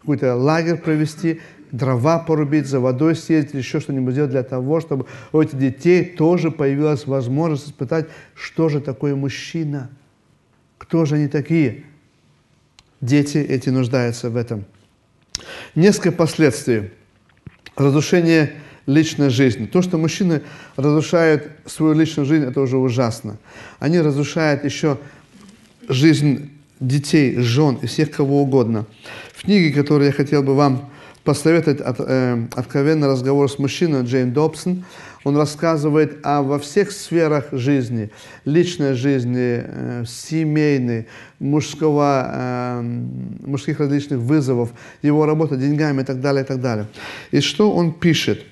[0.00, 1.40] какой-то лагерь провести,
[1.70, 6.50] дрова порубить, за водой съездить, еще что-нибудь сделать для того, чтобы у этих детей тоже
[6.50, 9.90] появилась возможность испытать, что же такое мужчина,
[10.78, 11.84] кто же они такие.
[13.00, 14.64] Дети эти нуждаются в этом.
[15.74, 16.90] Несколько последствий.
[17.76, 18.54] Разрушение
[18.86, 19.66] личной жизни.
[19.66, 20.42] То, что мужчины
[20.76, 23.38] разрушают свою личную жизнь, это уже ужасно.
[23.78, 24.98] Они разрушают еще
[25.88, 28.86] жизнь детей, жен и всех кого угодно.
[29.34, 30.90] В книге, которую я хотел бы вам
[31.24, 34.84] посоветовать, от, э, «Откровенный разговор с мужчиной» Джейн Добсон,
[35.24, 38.10] он рассказывает о во всех сферах жизни,
[38.44, 41.06] личной жизни, э, семейной,
[41.38, 42.82] мужского, э,
[43.44, 44.70] мужских различных вызовов,
[45.02, 46.86] его работа деньгами и так далее, и так далее.
[47.30, 48.44] И что он пишет?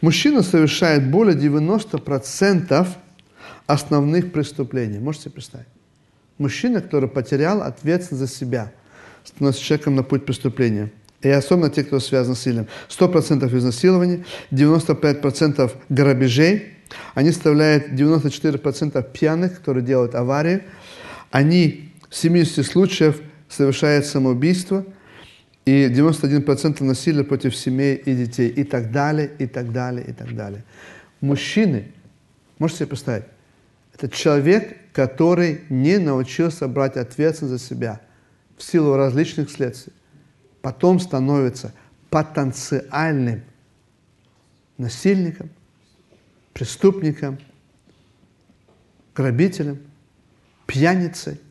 [0.00, 2.88] Мужчина совершает более 90%
[3.66, 4.98] основных преступлений.
[4.98, 5.75] Можете представить?
[6.38, 8.72] Мужчина, который потерял ответственность за себя,
[9.24, 10.90] становится человеком на путь преступления.
[11.22, 12.68] И особенно те, кто связан с насилием.
[12.88, 16.74] 100% изнасилований, 95% грабежей.
[17.14, 20.62] Они составляют 94% пьяных, которые делают аварии.
[21.30, 24.84] Они в 70 случаев совершают самоубийство.
[25.64, 28.48] И 91% насилия против семей и детей.
[28.48, 30.62] И так далее, и так далее, и так далее.
[31.20, 31.88] Мужчины,
[32.58, 33.24] можете себе представить,
[33.94, 38.00] Это человек, который не научился брать ответственность за себя
[38.56, 39.92] в силу различных следствий.
[40.62, 41.74] Потом становится
[42.08, 43.42] потенциальным
[44.78, 45.50] насильником,
[46.54, 47.38] преступником,
[49.14, 49.80] грабителем,
[50.64, 51.42] пьяницей.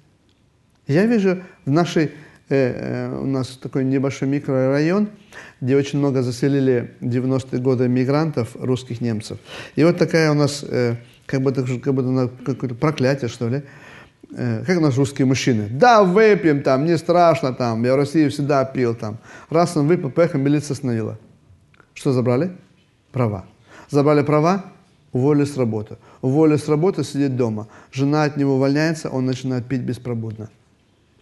[0.88, 2.06] Я вижу в нашей,
[2.50, 5.12] э, э, у нас такой небольшой микрорайон,
[5.62, 9.38] где очень много заселили 90-е годы мигрантов, русских немцев.
[9.76, 13.64] И вот такая у нас, э, как будто, как будто какое-то проклятие, что ли,
[14.36, 15.68] э, как нас русские мужчины.
[15.70, 19.18] Да, выпьем там, не страшно там, я в России всегда пил там.
[19.50, 21.18] Раз он выпил, поехал, милиция остановила.
[21.94, 22.52] Что забрали?
[23.12, 23.46] Права.
[23.90, 24.66] Забрали права,
[25.12, 25.98] уволили с работы.
[26.22, 27.68] Уволили с работы, сидит дома.
[27.92, 30.50] Жена от него увольняется, он начинает пить беспробудно.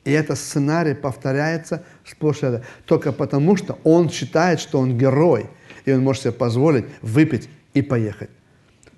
[0.03, 2.61] И этот сценарий повторяется сплошь и рядом.
[2.85, 5.49] Только потому, что он считает, что он герой,
[5.85, 8.29] и он может себе позволить выпить и поехать.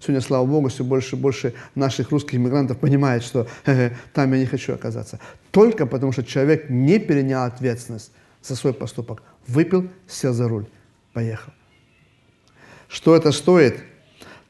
[0.06, 4.40] Сегодня, слава Богу, все больше и больше наших русских иммигрантов понимает, что э, там я
[4.40, 5.20] не хочу оказаться.
[5.50, 8.12] Только потому, что человек не перенял ответственность
[8.44, 9.24] за свой поступок.
[9.48, 10.68] Выпил, сел за руль,
[11.14, 11.52] поехал.
[12.88, 13.84] Что это стоит?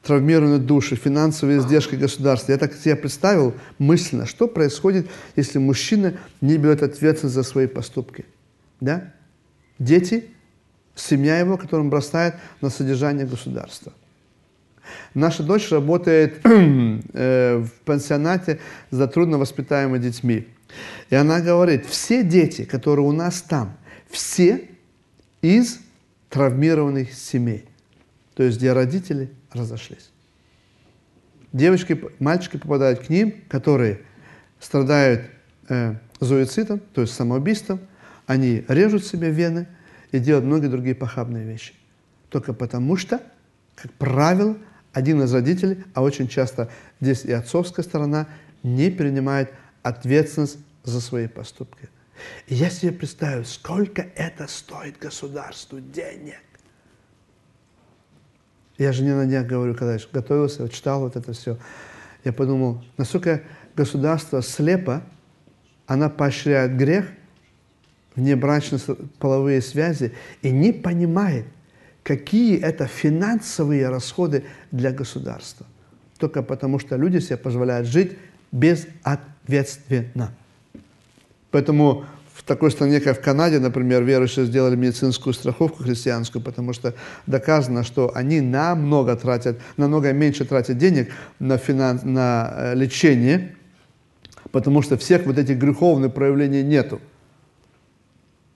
[0.02, 2.52] травмированные души, финансовые издержки государства.
[2.52, 8.24] Я так себе представил мысленно, что происходит, если мужчина не берет ответственность за свои поступки.
[8.78, 9.12] Да?
[9.80, 10.26] Дети,
[10.94, 13.92] семья его, которым бросает на содержание государства.
[15.14, 20.48] Наша дочь работает э, в пансионате за трудно воспитаемыми детьми.
[21.10, 23.76] И она говорит, все дети, которые у нас там,
[24.08, 24.68] все
[25.42, 25.80] из
[26.30, 27.66] травмированных семей.
[28.34, 30.10] То есть, где родители разошлись.
[31.52, 34.00] Девочки, мальчики попадают к ним, которые
[34.60, 35.22] страдают
[35.68, 37.80] э, зооцитом, то есть самоубийством,
[38.26, 39.66] они режут себе вены
[40.12, 41.72] и делают многие другие похабные вещи.
[42.28, 43.22] Только потому что,
[43.74, 44.56] как правило,
[44.96, 46.70] один из родителей, а очень часто
[47.02, 48.28] здесь и отцовская сторона,
[48.62, 51.90] не принимает ответственность за свои поступки.
[52.46, 56.40] И я себе представляю, сколько это стоит государству денег.
[58.78, 61.58] Я жене на днях говорю, когда я готовился, читал вот это все,
[62.24, 63.42] я подумал, насколько
[63.74, 65.02] государство слепо,
[65.86, 67.04] она поощряет грех,
[68.14, 68.80] внебрачные
[69.18, 71.44] половые связи и не понимает,
[72.06, 75.66] какие это финансовые расходы для государства.
[76.18, 78.16] Только потому, что люди себе позволяют жить
[78.52, 80.30] безответственно.
[81.50, 86.94] Поэтому в такой стране, как в Канаде, например, верующие сделали медицинскую страховку христианскую, потому что
[87.26, 93.56] доказано, что они намного тратят, намного меньше тратят денег на, финанс, на э, лечение,
[94.52, 97.00] потому что всех вот этих греховных проявлений нету.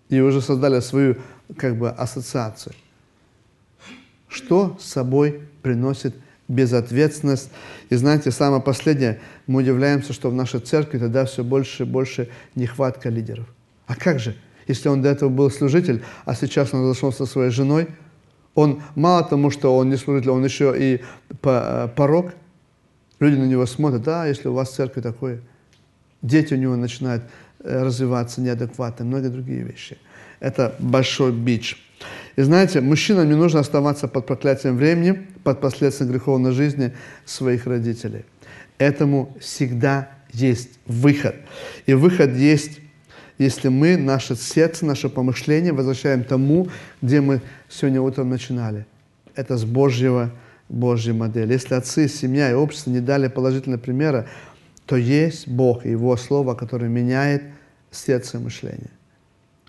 [0.08, 1.16] И уже создали свою
[1.56, 2.74] как бы ассоциацию.
[4.30, 6.14] Что с собой приносит
[6.48, 7.50] безответственность.
[7.90, 12.28] И знаете, самое последнее, мы удивляемся, что в нашей церкви тогда все больше и больше
[12.54, 13.46] нехватка лидеров.
[13.86, 17.50] А как же, если он до этого был служитель, а сейчас он разошел со своей
[17.50, 17.88] женой,
[18.54, 21.02] он мало тому, что он не служитель, он еще и
[21.42, 22.32] э, порог.
[23.20, 25.40] Люди на него смотрят, да, если у вас в церкви такое.
[26.20, 27.22] Дети у него начинают
[27.60, 29.98] э, развиваться неадекватно, многие другие вещи.
[30.40, 31.78] Это большой бич.
[32.36, 36.92] И знаете, мужчинам не нужно оставаться под проклятием времени, под последствием греховной жизни
[37.24, 38.24] своих родителей.
[38.78, 41.34] Этому всегда есть выход.
[41.86, 42.80] И выход есть
[43.40, 46.68] если мы наше сердце, наше помышление возвращаем тому,
[47.00, 47.40] где мы
[47.70, 48.84] сегодня утром начинали.
[49.34, 50.30] Это с Божьего,
[50.68, 51.54] Божьей модели.
[51.54, 54.26] Если отцы, семья и общество не дали положительного примера,
[54.84, 57.42] то есть Бог и Его Слово, которое меняет
[57.90, 58.90] сердце и мышление.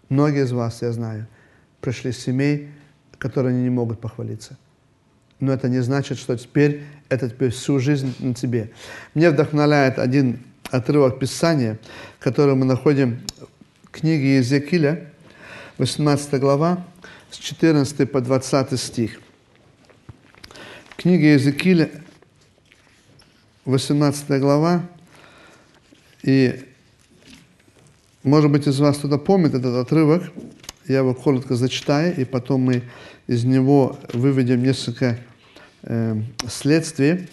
[0.09, 1.27] Многие из вас, я знаю,
[1.81, 2.69] пришли семей,
[3.17, 4.57] которые не могут похвалиться.
[5.39, 8.71] Но это не значит, что теперь это теперь всю жизнь на тебе.
[9.15, 10.39] Мне вдохновляет один
[10.69, 11.77] отрывок Писания,
[12.19, 13.19] который мы находим
[13.91, 15.11] книги Иезекииля,
[15.77, 16.85] 18 глава,
[17.31, 19.19] с 14 по 20 стих.
[20.95, 21.89] Книга Иезекииля,
[23.65, 24.83] 18 глава,
[26.23, 26.63] и,
[28.23, 30.31] может быть, из вас кто-то помнит этот отрывок,
[30.91, 32.83] я его коротко зачитаю, и потом мы
[33.27, 35.17] из него выведем несколько
[35.83, 37.29] э, следствий.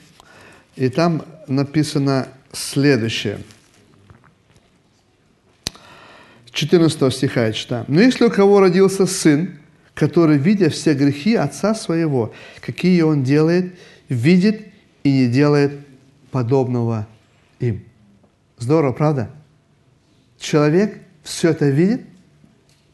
[0.76, 3.38] И там написано следующее–
[6.58, 7.84] 14 стиха я читаю.
[7.86, 9.60] «Но если у кого родился сын,
[9.94, 14.66] который, видя все грехи отца своего, какие он делает, видит
[15.04, 15.78] и не делает
[16.32, 17.06] подобного
[17.60, 17.84] им».
[18.58, 19.30] Здорово, правда?
[20.40, 22.02] Человек все это видит,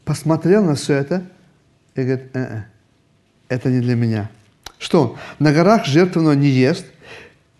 [0.05, 1.23] посмотрел на все это
[1.95, 2.61] и говорит, э -э,
[3.49, 4.29] это не для меня.
[4.79, 5.17] Что?
[5.39, 6.85] На горах жертвенного не ест,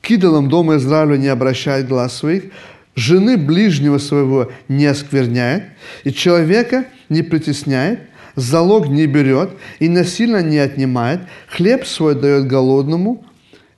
[0.01, 2.51] к идолам дома Израиля не обращает глаз своих,
[2.95, 5.63] жены ближнего своего не оскверняет,
[6.03, 7.99] и человека не притесняет,
[8.35, 13.25] залог не берет и насильно не отнимает, хлеб свой дает голодному,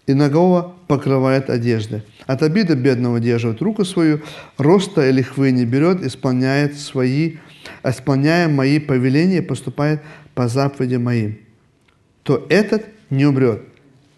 [0.08, 2.01] и ногого покрывает одежды.
[2.25, 4.21] От обиды бедного держит руку свою,
[4.58, 7.38] роста и лихвы не берет, исполняет свои,
[7.83, 10.01] исполняя мои повеления, поступает
[10.33, 11.39] по заповеди моим.
[12.23, 13.61] То этот не умрет.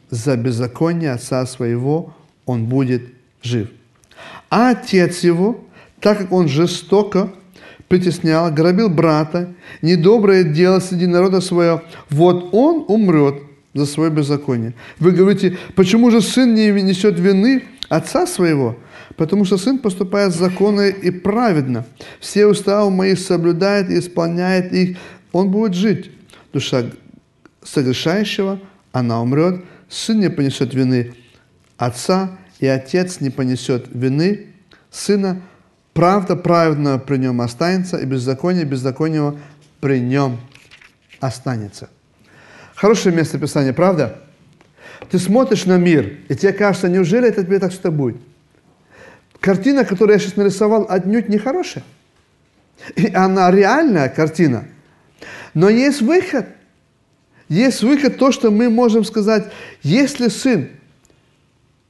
[0.09, 2.13] За беззаконие отца своего
[2.45, 3.03] он будет
[3.43, 3.69] жив.
[4.49, 5.63] А отец его,
[5.99, 7.31] так как он жестоко
[7.87, 13.35] притеснял, грабил брата, недоброе дело среди народа своего, вот он умрет
[13.73, 14.73] за свое беззаконие.
[14.99, 18.77] Вы говорите, почему же сын не несет вины отца своего?
[19.15, 21.85] Потому что сын поступает законно и праведно.
[22.19, 24.97] Все уставы мои соблюдает и исполняет их,
[25.31, 26.11] он будет жить.
[26.53, 26.85] Душа
[27.63, 28.59] согрешающего,
[28.91, 31.13] она умрет, сын не понесет вины
[31.77, 34.47] отца, и отец не понесет вины
[34.91, 35.41] сына,
[35.93, 39.39] правда праведного при нем останется, и беззаконие беззаконного
[39.79, 40.39] при нем
[41.19, 41.89] останется.
[42.75, 44.21] Хорошее место Писания, правда?
[45.09, 48.17] Ты смотришь на мир, и тебе кажется, неужели это тебе так что будет?
[49.39, 51.83] Картина, которую я сейчас нарисовал, отнюдь не хорошая.
[52.95, 54.65] И она реальная картина.
[55.53, 56.47] Но есть выход.
[57.47, 60.69] Есть выход, то, что мы можем сказать, если сын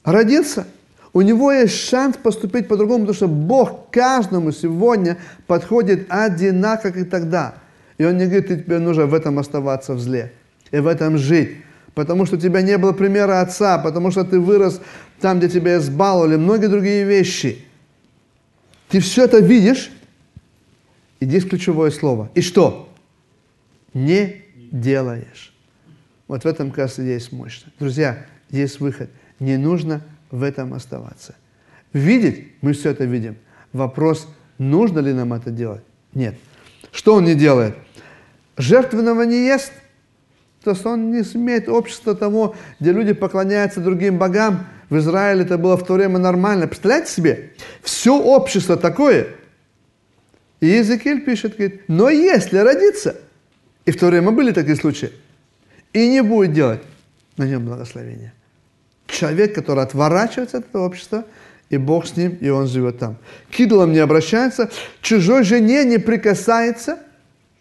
[0.04, 0.66] родился,
[1.12, 7.04] у него есть шанс поступить по-другому, потому что Бог каждому сегодня подходит одинаково, как и
[7.04, 7.54] тогда.
[7.98, 10.32] И Он не говорит, тебе нужно в этом оставаться в зле
[10.70, 11.58] и в этом жить.
[11.94, 14.80] Потому что у тебя не было примера отца, потому что ты вырос
[15.20, 17.64] там, где тебя избаловали, многие другие вещи.
[18.88, 19.90] Ты все это видишь,
[21.18, 22.30] и здесь ключевое слово.
[22.34, 22.92] И что?
[23.92, 25.52] Не делаешь.
[26.28, 27.74] Вот в этом, кажется, есть мощность.
[27.78, 29.10] Друзья, есть выход.
[29.40, 31.34] Не нужно в этом оставаться.
[31.92, 33.36] Видеть, мы все это видим.
[33.72, 35.82] Вопрос, нужно ли нам это делать?
[36.14, 36.36] Нет.
[36.92, 37.74] Что он не делает?
[38.56, 39.72] Жертвенного не ест–
[40.62, 44.66] то есть он не смеет общество того, где люди поклоняются другим богам.
[44.90, 46.66] В Израиле это было в то время нормально.
[46.66, 47.50] Представляете себе?
[47.82, 49.28] Все общество такое.
[50.60, 53.16] И Иезекииль пишет, говорит, но если родиться,
[53.86, 55.10] и в то время были такие случаи,
[55.94, 56.82] и не будет делать,
[57.38, 58.34] на нем благословение.
[59.06, 61.24] Человек, который отворачивается от этого общества,
[61.70, 63.16] и Бог с ним, и он живет там.
[63.50, 64.70] К идолам не обращается,
[65.00, 66.98] чужой жене не прикасается,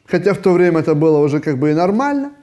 [0.05, 2.33] хотя в то время это было уже как бы и нормально.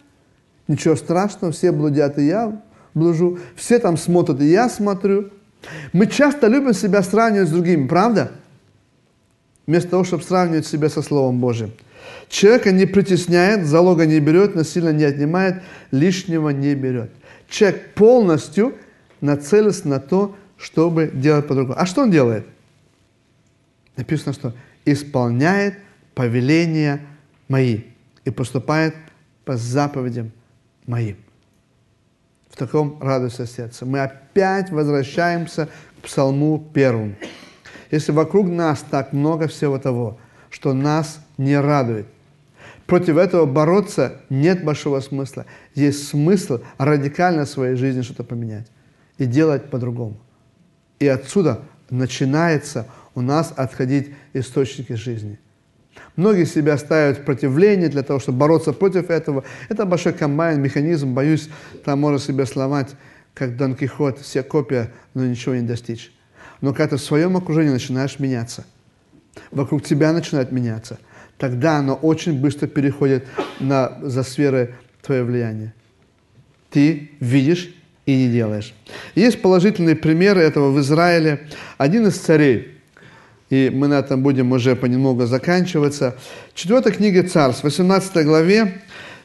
[0.69, 2.61] Ничего страшного, все блудят, и я
[2.95, 3.39] блужу.
[3.55, 5.31] Все там смотрят, и я смотрю.
[5.93, 8.33] Мы часто любим себя сравнивать с другими, правда?
[9.67, 11.73] Вместо того, чтобы сравнивать себя со Словом Божьим.
[12.29, 17.11] Человека не притесняет, залога не берет, насильно не отнимает, лишнего не берет.
[17.49, 18.75] Человек полностью
[19.21, 21.79] нацелился на то, чтобы делать по-другому.
[21.79, 22.47] А что он делает?
[23.97, 25.79] Написано, что исполняет
[26.15, 27.01] повеления
[27.49, 27.83] мои
[28.25, 28.95] и поступает
[29.45, 30.33] по заповедям
[30.87, 31.17] моим.
[32.49, 33.85] В таком радуется сердце.
[33.85, 35.69] Мы опять возвращаемся
[35.99, 37.15] к Псалму первому.
[37.91, 40.19] Если вокруг нас так много всего того,
[40.51, 42.07] что нас не радует,
[42.87, 45.45] против этого бороться нет большого смысла.
[45.75, 48.69] Есть смысл радикально в своей жизни что-то поменять
[49.19, 50.17] и делать по-другому.
[50.99, 55.39] И отсюда начинается у нас отходить источники жизни.
[56.17, 59.45] Многие себя ставят в противление для того, чтобы бороться против этого.
[59.69, 61.49] Это большой комбайн, механизм, боюсь,
[61.85, 62.91] там можно себя сломать,
[63.35, 66.13] как Дон Кихот, все копия, но ничего не достичь.
[66.63, 68.65] Но когда ты в своем окружении начинаешь меняться,
[69.51, 70.99] вокруг тебя начинает меняться,
[71.37, 73.27] тогда оно очень быстро переходит
[73.61, 75.75] на, за сферы твое влияние.
[76.71, 77.75] Ты видишь
[78.07, 78.75] и не делаешь.
[79.15, 81.49] Есть положительные примеры этого в Израиле.
[81.77, 82.73] Один из царей–
[83.51, 86.17] и мы на этом будем уже понемногу заканчиваться.
[86.55, 88.83] Четвертая книга Царств, 18 главе,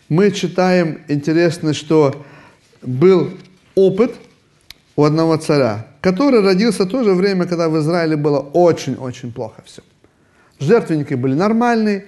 [0.10, 2.24] мы читаем, интересно, что
[2.82, 3.32] был
[3.76, 4.14] опыт
[4.96, 9.64] у одного царя, который родился в то же время, когда в Израиле было очень-очень плохо
[9.66, 9.82] все.
[10.60, 12.06] Жертвенники были нормальные,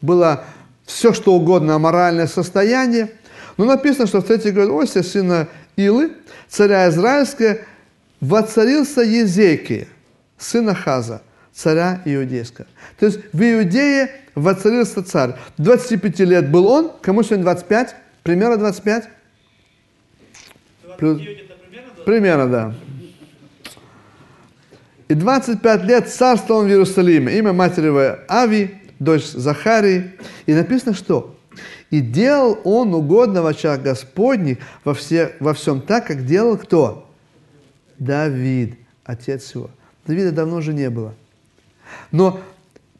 [0.00, 0.44] было
[0.84, 3.10] все, что угодно, аморальное состояние.
[3.56, 5.46] Но написано, что в 3 году Ося, сына
[5.76, 6.10] Илы,
[6.48, 7.58] царя Израильского,
[8.20, 9.86] воцарился Езекия,
[10.38, 11.22] сына Хаза–
[11.52, 12.66] царя иудейского.
[12.98, 15.34] То есть в Иудее воцарился царь.
[15.58, 17.94] 25 лет был он, кому сегодня 25?
[18.22, 19.08] Примерно 25?
[20.98, 22.04] 29 это примерно?
[22.04, 22.74] Примерно, да.
[25.08, 27.36] И 25 лет царствовал он в Иерусалиме.
[27.36, 30.12] Имя матери его Ави, дочь Захарии.
[30.46, 31.36] И написано, что?
[31.90, 37.10] И делал он угодно в очах Господних во, все, во всем так, как делал кто?
[37.98, 39.68] Давид, отец его.
[40.06, 41.14] Давида давно уже не было.
[42.10, 42.40] Но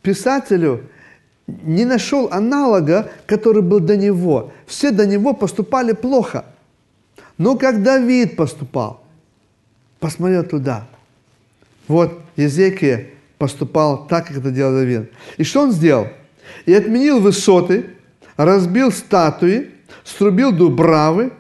[0.03, 0.85] писателю
[1.47, 4.53] не нашел аналога, который был до него.
[4.67, 6.45] Все до него поступали плохо.
[7.39, 9.03] Но как Давид поступал,
[10.01, 10.87] посмотрел туда.
[11.89, 15.11] Вот Езекия поступал так, как это делал Давид.
[15.37, 16.09] И что он сделал?
[16.67, 17.91] И отменил высоты,
[18.37, 19.71] разбил статуи,
[20.05, 21.33] струбил дубравы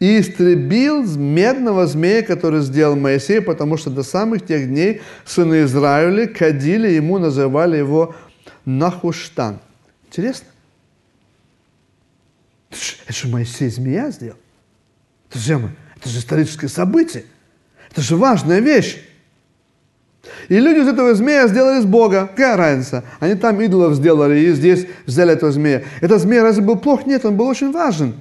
[0.00, 6.26] и истребил медного змея, который сделал Моисей, потому что до самых тех дней сыны Израиля
[6.26, 8.14] кадили ему, называли его
[8.64, 9.60] Нахуштан.
[10.06, 10.48] Интересно?
[12.70, 14.38] Это же Моисей змея сделал.
[15.28, 17.24] Это же, это же историческое событие.
[17.90, 18.98] Это же важная вещь.
[20.48, 22.26] И люди из этого змея сделали с Бога.
[22.26, 23.04] Какая разница?
[23.18, 25.82] Они там идолов сделали и здесь взяли этого змея.
[26.00, 27.06] Этот змей разве был плох?
[27.06, 28.14] Нет, он был очень важен.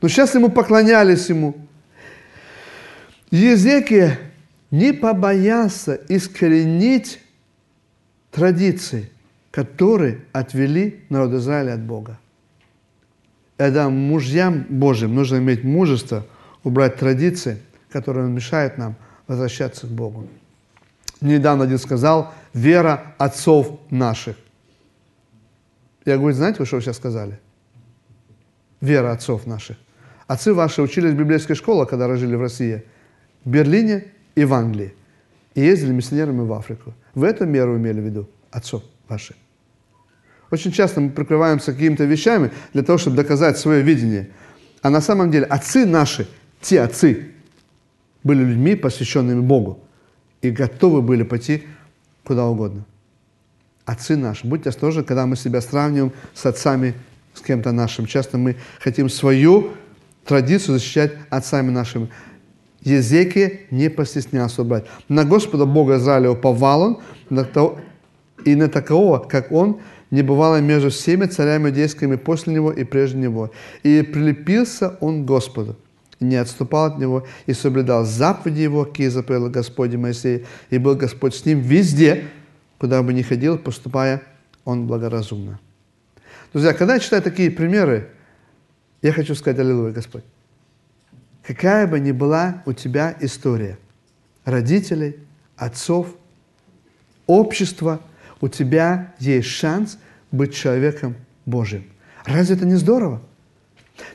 [0.00, 1.56] Но сейчас ему поклонялись ему.
[3.30, 4.18] Езекия
[4.70, 7.20] не побоялся искоренить
[8.30, 9.10] традиции,
[9.50, 12.18] которые отвели народ Израиля от Бога.
[13.56, 16.26] Это мужьям Божьим нужно иметь мужество
[16.62, 17.58] убрать традиции,
[17.90, 20.28] которые мешают нам возвращаться к Богу.
[21.20, 24.36] Недавно один сказал, вера отцов наших.
[26.04, 27.40] Я говорю, знаете, вы что вы сейчас сказали?
[28.80, 29.78] Вера отцов наших.
[30.26, 32.82] Отцы ваши учились в библейской школе, когда жили в России,
[33.44, 34.94] в Берлине и в Англии.
[35.54, 36.94] И ездили миссионерами в Африку.
[37.14, 39.36] В эту меру имели в виду отцов ваших.
[40.50, 44.30] Очень часто мы прикрываемся какими-то вещами для того, чтобы доказать свое видение.
[44.82, 46.28] А на самом деле отцы наши,
[46.60, 47.32] те отцы,
[48.22, 49.80] были людьми, посвященными Богу,
[50.42, 51.64] и готовы были пойти
[52.24, 52.84] куда угодно.
[53.84, 56.94] Отцы наши, будьте осторожны, когда мы себя сравниваем с отцами,
[57.34, 58.06] с кем-то нашим.
[58.06, 59.72] Часто мы хотим свою
[60.26, 62.08] традицию защищать отцами нашими.
[62.82, 64.84] Езекия не постеснялся брать.
[65.08, 66.98] На Господа Бога Израиля уповал он,
[67.30, 67.80] на того,
[68.44, 73.18] и на такого, как он, не бывало между всеми царями иудейскими после него и прежде
[73.18, 73.50] него.
[73.82, 75.76] И прилепился он к Господу,
[76.20, 81.34] не отступал от него, и соблюдал заповеди его, какие заповедал Господь Моисей, и был Господь
[81.34, 82.24] с ним везде,
[82.78, 84.22] куда бы ни ходил, поступая
[84.64, 85.58] он благоразумно.
[86.52, 88.10] Друзья, когда я читаю такие примеры,
[89.06, 90.24] я хочу сказать Аллилуйя, Господь.
[91.44, 93.78] Какая бы ни была у тебя история,
[94.44, 95.20] родителей,
[95.56, 96.08] отцов,
[97.28, 98.00] общества,
[98.40, 99.98] у тебя есть шанс
[100.32, 101.84] быть человеком Божьим.
[102.24, 103.22] Разве это не здорово?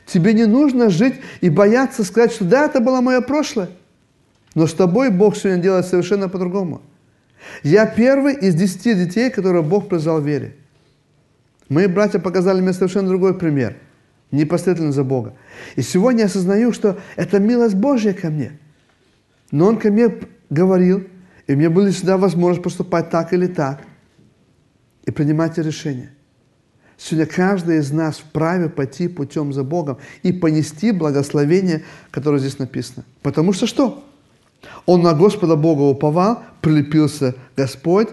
[0.04, 3.70] Тебе не нужно жить и бояться сказать, что да, это было мое прошлое.
[4.54, 6.82] Но с тобой Бог сегодня делает совершенно по-другому.
[7.62, 10.54] Я первый из десяти детей, которых Бог призвал в вере.
[11.70, 13.78] Мои братья показали мне совершенно другой пример–
[14.32, 15.34] непосредственно за Бога.
[15.76, 18.58] И сегодня я осознаю, что это милость Божья ко мне.
[19.52, 20.12] Но Он ко мне
[20.50, 21.06] говорил,
[21.46, 23.82] и мне была всегда возможность поступать так или так,
[25.04, 26.10] и принимать решения.
[26.96, 33.04] Сегодня каждый из нас вправе пойти путем за Богом и понести благословение, которое здесь написано.
[33.22, 34.04] Потому что что?
[34.86, 38.08] Он на Господа Бога уповал, прилепился Господь,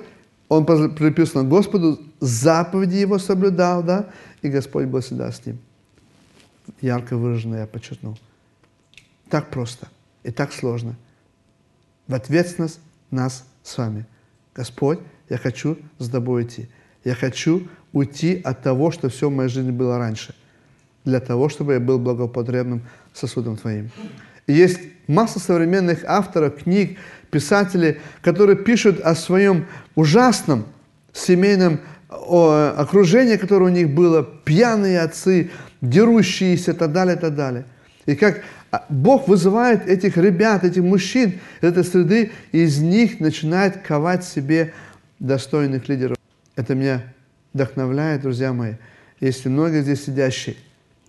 [0.48, 4.10] он прилепился на Господу, заповеди Его соблюдал, да,
[4.42, 5.60] и Господь был всегда с ним
[6.82, 8.18] ярко выраженно я подчеркнул.
[9.30, 9.88] Так просто
[10.24, 10.96] и так сложно.
[12.08, 12.80] В ответственность
[13.12, 14.06] нас с вами.
[14.56, 15.00] Господь,
[15.30, 16.68] я хочу с тобой идти.
[17.04, 20.36] Я хочу уйти от того, что все в моей жизни было раньше,
[21.06, 22.82] для того, чтобы я был благопотребным
[23.14, 23.90] сосудом Твоим.
[24.48, 26.98] И есть масса современных авторов, книг,
[27.32, 30.66] писателей, которые пишут о своем ужасном
[31.14, 35.52] семейном окружении, которое у них было, пьяные отцы,
[35.82, 37.66] дерущиеся, так далее, так далее.
[38.06, 43.78] И как а, Бог вызывает этих ребят, этих мужчин этой среды, и из них начинает
[43.78, 44.74] ковать себе
[45.20, 46.18] достойных лидеров.
[46.56, 47.04] Это меня
[47.54, 48.74] вдохновляет, друзья мои.
[49.20, 50.56] Если многие здесь сидящие,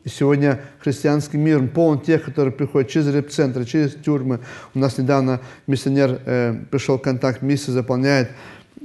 [0.02, 4.40] и сегодня христианский мир полон тех, которые приходят через реп-центры, через тюрьмы.
[4.74, 8.30] У нас недавно миссионер э, пришел в контакт, миссия заполняет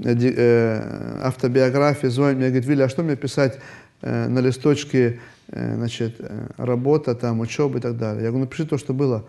[0.03, 3.59] э, э, автобиографии, звонит мне, говорит, Вилли, а что мне писать
[4.01, 8.23] э, на листочке значит, э, работа, там, учеба и так далее.
[8.23, 9.25] Я говорю, напиши то, что было.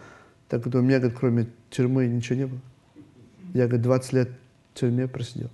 [0.49, 2.61] Так вот, у меня, говорит, кроме тюрьмы ничего не было.
[3.55, 4.31] Я, говорит, 20 лет
[4.73, 5.51] в тюрьме просидел.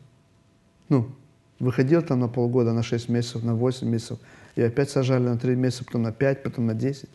[0.88, 1.10] Ну,
[1.58, 4.18] выходил там на полгода, на 6 месяцев, на 8 месяцев.
[4.54, 7.08] И опять сажали на 3 месяца, потом на 5, потом на 10.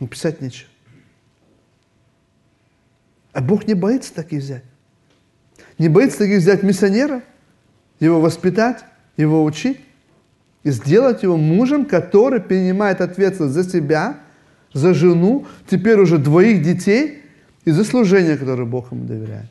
[0.00, 0.68] Ну, писать нечего.
[3.32, 4.64] А Бог не боится таких взять.
[5.78, 7.22] Не боится таких взять миссионера,
[7.98, 8.84] его воспитать,
[9.16, 9.80] его учить
[10.64, 14.20] и сделать его мужем, который принимает ответственность за себя,
[14.72, 17.22] за жену, теперь уже двоих детей,
[17.64, 19.46] и за служение, которое Бог ему доверяет.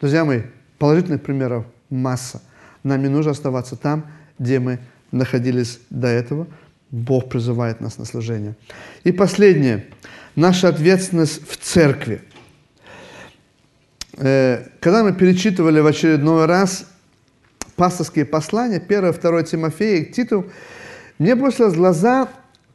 [0.00, 0.42] Друзья мои,
[0.78, 2.40] положительных примеров масса.
[2.84, 4.06] Нам не нужно оставаться там,
[4.38, 4.78] где мы
[5.10, 6.46] находились до этого.
[6.90, 8.54] Бог призывает нас на служение.
[9.04, 9.86] И последнее.
[10.36, 12.22] Наша ответственность в церкви.
[14.16, 16.89] Э, когда мы перечитывали в очередной раз
[17.72, 20.46] пасторские послания, 1 2 Тимофея и Титу,
[21.18, 22.28] мне бросилась в глаза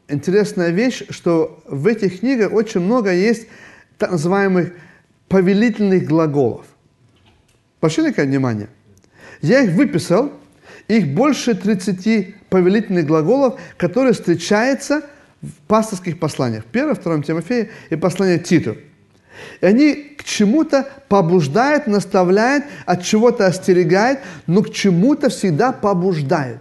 [0.08, 3.48] интересная вещь, что в этих книгах очень много есть
[3.98, 4.74] так называемых
[5.28, 6.66] повелительных глаголов.
[7.80, 8.70] Пошли ка внимание.
[9.42, 10.32] Я их выписал,
[10.88, 15.02] их больше 30 повелительных глаголов, которые встречаются
[15.42, 16.66] в пасторских посланиях.
[16.66, 18.78] Первое, второе Тимофея и послание Титу.
[19.62, 26.60] И они к чему-то побуждают, наставляют, от чего-то остерегают, но к чему-то всегда побуждают.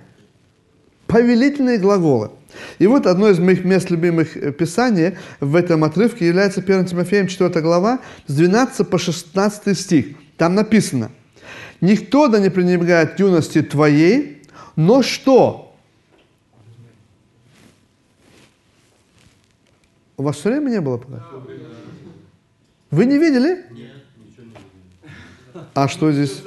[1.06, 2.30] Повелительные глаголы–
[2.78, 7.26] и вот одно из моих мест любимых э, писаний в этом отрывке является 1 Тимофеем
[7.26, 10.06] 4 глава с 12 по 16 стих.
[10.36, 11.10] Там написано,
[11.80, 14.42] «Никто да не пренебрегает юности твоей,
[14.76, 15.76] но что?»
[20.16, 21.24] У вас все время не было пока?
[22.94, 23.66] Вы не видели?
[23.72, 25.64] Нет, ничего не видели.
[25.74, 26.44] А что здесь?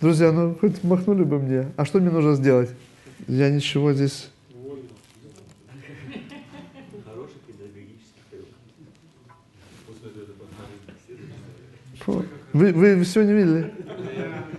[0.00, 1.68] Друзья, ну хоть махнули бы мне.
[1.76, 2.70] А что мне нужно сделать?
[3.28, 4.30] Я ничего здесь...
[12.06, 13.72] Вы, вы все не видели?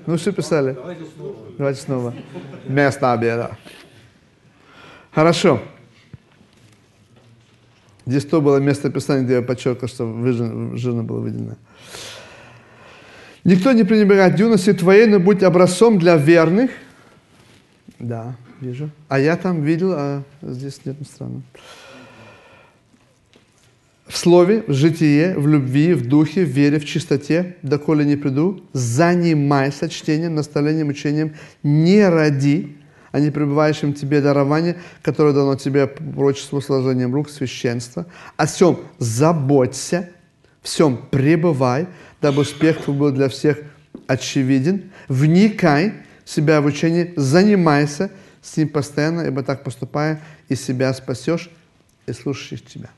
[0.05, 0.73] Ну, все писали?
[0.73, 1.35] Давайте снова.
[1.57, 2.13] Давайте снова.
[2.67, 3.57] Место обеда.
[5.11, 5.61] Хорошо.
[8.05, 11.55] Здесь то было место писания, где я подчеркивал, что жирно было выделено.
[13.43, 16.71] Никто не пренебрегает юности твоей, но будь образцом для верных.
[17.99, 18.89] Да, вижу.
[19.07, 21.41] А я там видел, а здесь нет, странно.
[24.07, 28.61] В слове, в житие, в любви, в духе, в вере, в чистоте, доколе не приду,
[28.71, 31.33] занимайся чтением, наставлением, учением,
[31.63, 32.75] не ради,
[33.15, 38.07] а не пребывающим тебе дарование, которое дано тебе прочеству сложением рук священства.
[38.35, 40.09] О всем заботься,
[40.61, 41.87] всем пребывай,
[42.21, 43.59] дабы успех был для всех
[44.05, 44.91] очевиден.
[45.07, 45.93] Вникай
[46.25, 48.11] в себя в учение, занимайся
[48.41, 51.49] с ним постоянно, ибо так поступая, и себя спасешь,
[52.07, 52.89] и слушаешь тебя.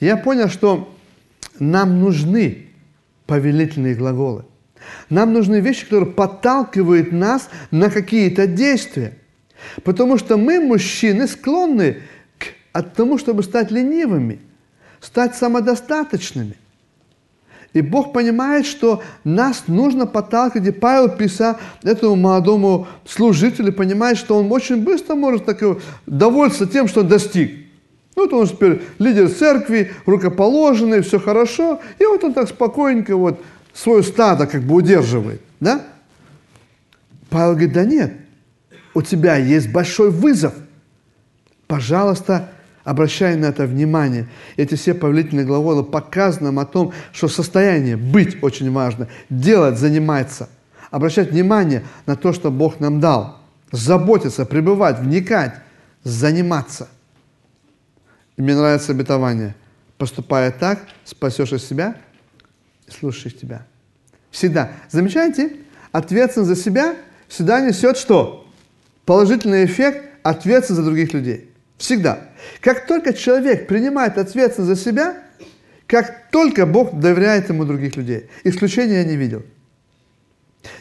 [0.00, 0.92] Я понял, что
[1.60, 2.66] нам нужны
[3.28, 4.46] повелительные глаголы.
[5.10, 9.18] Нам нужны вещи, которые подталкивают нас на какие-то действия.
[9.84, 12.02] Потому что мы, мужчины, склонны
[12.38, 14.40] к тому, чтобы стать ленивыми,
[15.00, 16.56] стать самодостаточными.
[17.72, 20.68] И Бог понимает, что нас нужно подталкивать.
[20.68, 25.62] И Павел писал этому молодому служителю, понимает, что он очень быстро может так
[26.06, 27.62] довольствоваться тем, что он достиг.
[28.14, 31.80] Вот он теперь лидер церкви, рукоположенный, все хорошо.
[31.98, 33.40] И вот он так спокойненько вот
[33.74, 35.40] свое стадо как бы удерживает.
[35.60, 35.84] Да?
[37.30, 38.12] Павел говорит, да нет,
[38.94, 40.54] у тебя есть большой вызов.
[41.66, 42.50] Пожалуйста,
[42.84, 44.28] обращая на это внимание.
[44.56, 50.48] Эти все повелительные глаголы показаны нам о том, что состояние быть очень важно, делать, заниматься,
[50.90, 53.38] обращать внимание на то, что Бог нам дал,
[53.70, 55.54] заботиться, пребывать, вникать,
[56.04, 56.88] заниматься.
[58.36, 59.54] И мне нравится обетование.
[59.96, 61.96] Поступая так, спасешь из себя
[62.88, 63.66] слушаешь тебя.
[64.30, 64.72] Всегда.
[64.90, 65.56] Замечаете?
[65.92, 66.96] Ответственность за себя
[67.28, 68.46] всегда несет что?
[69.04, 71.50] Положительный эффект ответственность за других людей.
[71.78, 72.28] Всегда.
[72.60, 75.22] Как только человек принимает ответственность за себя,
[75.86, 78.30] как только Бог доверяет ему других людей.
[78.44, 79.42] Исключения я не видел.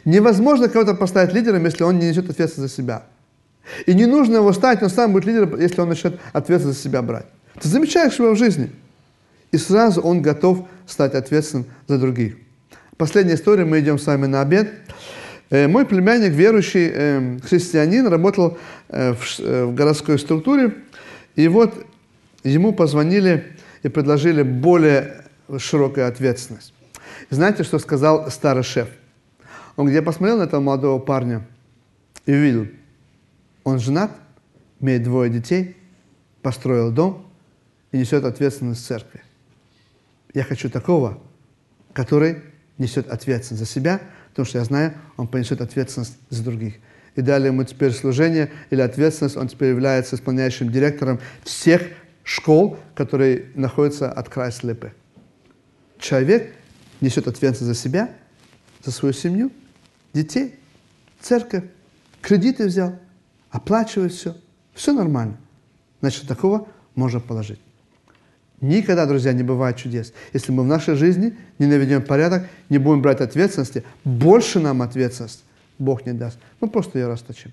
[0.06, 3.04] Невозможно кого-то поставить лидером, если он не несет ответственность за себя.
[3.86, 7.02] И не нужно его ставить, он сам будет лидером, если он начнет ответственность за себя
[7.02, 7.26] брать.
[7.60, 8.72] Ты замечаешь его в жизни.
[9.52, 12.38] И сразу он готов стать ответственным за других.
[12.98, 14.72] Последняя история, мы идем с вами на обед.
[15.50, 20.76] Э, мой племянник, верующий э, христианин, работал э, в городской структуре,
[21.36, 21.74] и вот
[22.44, 25.26] ему позвонили и предложили более
[25.58, 26.74] широкую ответственность.
[27.30, 28.88] знаете, что сказал старый шеф?
[29.76, 31.46] Он где посмотрел на этого молодого парня
[32.26, 32.68] и увидел,
[33.64, 34.12] он женат,
[34.80, 35.76] имеет двое детей,
[36.42, 37.26] построил дом
[37.92, 39.22] и несет ответственность в церкви.
[40.34, 41.22] Я хочу такого,
[41.94, 42.42] который
[42.78, 46.76] несет ответственность за себя, потому что я знаю, он понесет ответственность за других
[47.16, 51.84] и дали ему теперь служение или ответственность, он теперь является исполняющим директором всех
[52.24, 54.94] школ, которые находятся от края слепы.
[56.00, 56.54] Человек
[57.02, 58.10] несет ответственность за себя,
[58.84, 59.52] за свою семью,
[60.14, 60.56] детей,
[61.20, 61.66] церковь,
[62.22, 62.98] кредиты взял,
[63.50, 64.36] оплачивает все.
[64.74, 65.38] Все нормально.
[66.00, 67.60] Значит, такого можно положить.
[68.62, 70.14] Никогда, друзья, не бывает чудес.
[70.34, 75.44] Если мы в нашей жизни не наведем порядок, не будем брать ответственности, больше нам ответственность
[75.80, 76.38] Бог не даст.
[76.60, 77.52] Мы просто ее расточим.